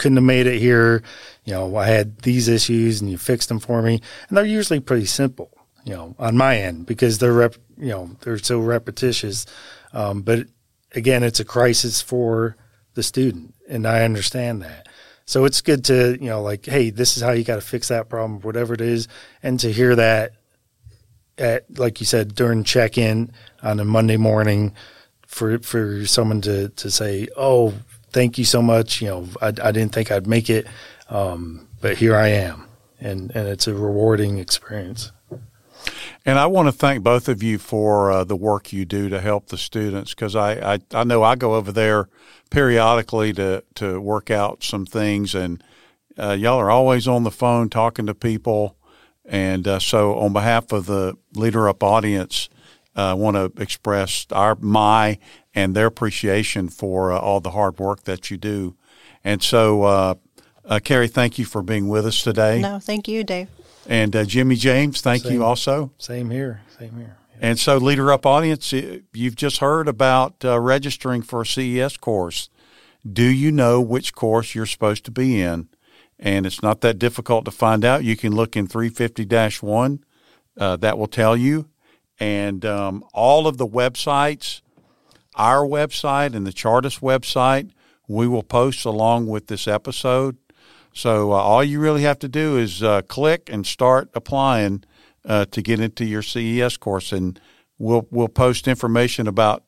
couldn't 0.01 0.17
have 0.17 0.25
made 0.25 0.47
it 0.47 0.59
here. 0.59 1.03
You 1.45 1.53
know, 1.53 1.77
I 1.77 1.87
had 1.87 2.19
these 2.23 2.49
issues 2.49 3.01
and 3.01 3.11
you 3.11 3.19
fixed 3.19 3.49
them 3.49 3.61
for 3.61 3.83
me. 3.83 4.01
And 4.29 4.37
they're 4.37 4.45
usually 4.45 4.81
pretty 4.81 5.07
simple, 5.07 5.51
you 5.85 5.95
know, 5.95 6.17
on 6.19 6.37
my 6.37 6.57
end 6.57 6.87
because 6.87 7.19
they're 7.19 7.33
rep, 7.33 7.55
you 7.77 7.91
know, 7.91 8.11
they're 8.21 8.39
so 8.39 8.59
repetitious. 8.61 9.47
Um, 9.93 10.23
but 10.23 10.47
again, 10.95 11.23
it's 11.23 11.39
a 11.39 11.45
crisis 11.45 12.01
for 12.01 12.57
the 12.95 13.03
student, 13.03 13.55
and 13.69 13.87
I 13.87 14.03
understand 14.03 14.63
that. 14.63 14.89
So 15.27 15.45
it's 15.45 15.61
good 15.61 15.85
to, 15.85 16.17
you 16.21 16.29
know, 16.29 16.43
like, 16.43 16.67
hey, 16.67 16.91
this 16.91 17.17
is 17.17 17.23
how 17.23 17.33
you 17.33 17.45
got 17.45 17.57
to 17.57 17.61
fix 17.61 17.89
that 17.89 18.09
problem, 18.09 18.41
whatever 18.41 18.75
it 18.75 18.81
is, 18.81 19.07
and 19.43 19.61
to 19.61 19.71
hear 19.71 19.95
that 19.95 20.33
at 21.39 21.79
like 21.79 22.01
you 22.01 22.07
said 22.07 22.35
during 22.35 22.65
check 22.65 22.99
in 22.99 23.33
on 23.63 23.81
a 23.81 23.85
Monday 23.85 24.17
morning 24.17 24.75
for 25.27 25.59
for 25.61 26.05
someone 26.07 26.41
to 26.41 26.71
to 26.71 26.91
say, 26.91 27.29
"Oh, 27.37 27.75
thank 28.13 28.39
you 28.39 28.45
so 28.45 28.63
much." 28.63 29.01
You 29.01 29.09
know, 29.09 29.29
I, 29.41 29.49
I 29.49 29.73
didn't 29.73 29.93
think 29.93 30.11
I'd 30.11 30.27
make 30.27 30.51
it, 30.51 30.67
um, 31.09 31.69
but 31.81 31.99
here 31.99 32.17
I 32.17 32.29
am, 32.29 32.67
and 33.01 33.31
and 33.35 33.49
it's 33.49 33.67
a 33.67 33.75
rewarding 33.75 34.39
experience. 34.39 35.13
And 36.27 36.39
I 36.39 36.47
want 36.47 36.69
to 36.69 36.73
thank 36.73 37.03
both 37.03 37.29
of 37.29 37.43
you 37.43 37.59
for 37.59 38.13
uh, 38.13 38.25
the 38.25 38.37
work 38.37 38.73
you 38.73 38.85
do 38.85 39.09
to 39.09 39.21
help 39.21 39.47
the 39.47 39.57
students 39.57 40.13
because 40.13 40.37
I, 40.37 40.75
I, 40.75 40.79
I 40.93 41.05
know 41.05 41.23
I 41.23 41.35
go 41.35 41.55
over 41.55 41.73
there 41.73 42.09
periodically 42.51 43.33
to 43.35 43.65
to 43.77 44.01
work 44.01 44.31
out 44.31 44.63
some 44.63 44.85
things, 44.85 45.35
and 45.35 45.63
uh, 46.19 46.33
y'all 46.33 46.59
are 46.59 46.71
always 46.71 47.09
on 47.09 47.25
the 47.25 47.31
phone 47.31 47.71
talking 47.71 48.07
to 48.07 48.15
people 48.15 48.77
and 49.31 49.69
uh, 49.69 49.79
so, 49.79 50.19
on 50.19 50.33
behalf 50.33 50.73
of 50.73 50.87
the 50.87 51.17
Leader 51.37 51.69
Up 51.69 51.85
audience, 51.85 52.49
uh, 52.97 53.11
I 53.11 53.15
want 53.15 53.37
to 53.37 53.63
express 53.63 54.27
our 54.31 54.57
my 54.57 55.19
and 55.55 55.75
their 55.75 55.87
appreciation 55.87 56.69
for 56.69 57.13
uh, 57.13 57.19
all 57.19 57.41
the 57.41 57.51
hard 57.51 57.79
work 57.79 58.05
that 58.05 58.31
you 58.31 58.37
do. 58.37 58.77
And 59.25 59.43
so, 59.43 59.83
uh, 59.83 60.15
uh, 60.65 60.81
Carrie, 60.83 61.09
thank 61.09 61.39
you 61.39 61.45
for 61.45 61.63
being 61.63 61.89
with 61.89 62.07
us 62.07 62.23
today. 62.23 62.61
No, 62.61 62.79
thank 62.79 63.09
you, 63.09 63.25
Dave. 63.25 63.49
And 63.87 64.15
uh, 64.15 64.25
Jimmy 64.25 64.57
James, 64.57 65.01
thank 65.01 65.23
Same. 65.23 65.33
you 65.33 65.45
also. 65.45 65.93
Same 65.99 66.31
here. 66.31 66.63
Same 66.79 66.97
here. 66.97 67.17
And 67.41 67.59
so, 67.59 67.79
Leader 67.79 68.13
Up 68.13 68.27
audience, 68.27 68.73
you've 68.73 69.37
just 69.37 69.59
heard 69.59 69.89
about 69.89 70.45
uh, 70.45 70.61
registering 70.61 71.23
for 71.23 71.43
a 71.43 71.47
CES 71.47 71.97
course. 71.97 72.51
Do 73.11 73.25
you 73.25 73.51
know 73.51 73.81
which 73.81 74.15
course 74.15 74.55
you're 74.55 74.67
supposed 74.67 75.07
to 75.07 75.11
be 75.11 75.41
in? 75.41 75.69
And 76.19 76.45
it's 76.45 76.63
not 76.63 76.83
that 76.83 76.99
difficult 76.99 77.47
to 77.47 77.51
find 77.51 77.83
out. 77.83 78.05
You 78.05 78.15
can 78.15 78.35
look 78.35 78.57
in 78.57 78.67
350 78.67 79.67
1, 79.67 80.05
uh, 80.59 80.77
that 80.77 80.99
will 80.99 81.07
tell 81.07 81.35
you. 81.35 81.71
And 82.21 82.65
um, 82.67 83.03
all 83.15 83.47
of 83.47 83.57
the 83.57 83.67
websites, 83.67 84.61
our 85.35 85.63
website 85.63 86.35
and 86.35 86.47
the 86.47 86.53
CHRTAS 86.53 87.01
website, 87.01 87.71
we 88.07 88.29
will 88.29 88.43
post 88.43 88.85
along 88.85 89.27
with 89.27 89.47
this 89.47 89.67
episode. 89.67 90.37
So 90.93 91.33
uh, 91.33 91.37
all 91.37 91.65
you 91.65 91.81
really 91.81 92.03
have 92.03 92.19
to 92.21 92.29
do 92.29 92.59
is 92.59 92.83
uh, 92.83 93.03
click 93.03 93.49
and 93.51 93.67
start 93.67 94.11
applying 94.15 94.85
uh, 95.25 95.47
to 95.47 95.63
get 95.63 95.81
into 95.81 96.05
your 96.05 96.23
CES 96.23 96.77
course, 96.77 97.13
and 97.13 97.41
we'll 97.79 98.07
we'll 98.11 98.29
post 98.29 98.67
information 98.67 99.29
about 99.29 99.65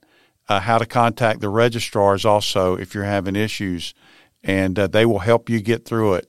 uh, 0.48 0.60
how 0.60 0.78
to 0.78 0.86
contact 0.86 1.40
the 1.40 1.48
registrars 1.48 2.24
also 2.24 2.74
if 2.76 2.94
you're 2.94 3.04
having 3.04 3.36
issues, 3.36 3.94
and 4.42 4.78
uh, 4.78 4.86
they 4.86 5.06
will 5.06 5.20
help 5.20 5.48
you 5.48 5.60
get 5.60 5.84
through 5.84 6.14
it. 6.14 6.28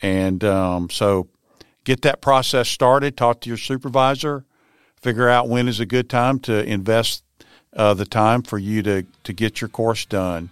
And 0.00 0.42
um, 0.44 0.90
so, 0.90 1.28
get 1.84 2.02
that 2.02 2.20
process 2.20 2.68
started. 2.68 3.16
Talk 3.16 3.40
to 3.42 3.48
your 3.48 3.58
supervisor. 3.58 4.44
Figure 5.02 5.28
out 5.28 5.48
when 5.48 5.66
is 5.66 5.80
a 5.80 5.86
good 5.86 6.08
time 6.08 6.38
to 6.40 6.64
invest 6.64 7.24
uh, 7.74 7.92
the 7.92 8.04
time 8.04 8.42
for 8.42 8.56
you 8.56 8.82
to 8.82 9.04
to 9.24 9.32
get 9.32 9.60
your 9.60 9.68
course 9.68 10.06
done. 10.06 10.50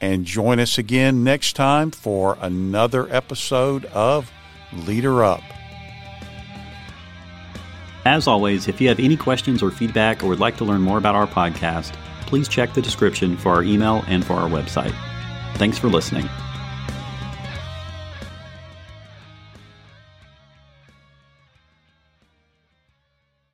And 0.00 0.24
join 0.24 0.58
us 0.58 0.76
again 0.76 1.22
next 1.22 1.54
time 1.54 1.90
for 1.90 2.36
another 2.40 3.10
episode 3.14 3.84
of 3.86 4.30
Leader 4.72 5.22
Up. 5.22 5.42
As 8.04 8.26
always, 8.26 8.68
if 8.68 8.80
you 8.80 8.88
have 8.88 9.00
any 9.00 9.16
questions 9.16 9.62
or 9.62 9.70
feedback 9.70 10.22
or 10.22 10.28
would 10.28 10.40
like 10.40 10.58
to 10.58 10.64
learn 10.64 10.82
more 10.82 10.98
about 10.98 11.14
our 11.14 11.26
podcast, 11.26 11.92
please 12.26 12.48
check 12.48 12.74
the 12.74 12.82
description 12.82 13.36
for 13.36 13.52
our 13.52 13.62
email 13.62 14.04
and 14.08 14.24
for 14.24 14.34
our 14.34 14.48
website. 14.48 14.94
Thanks 15.56 15.78
for 15.78 15.88
listening. 15.88 16.28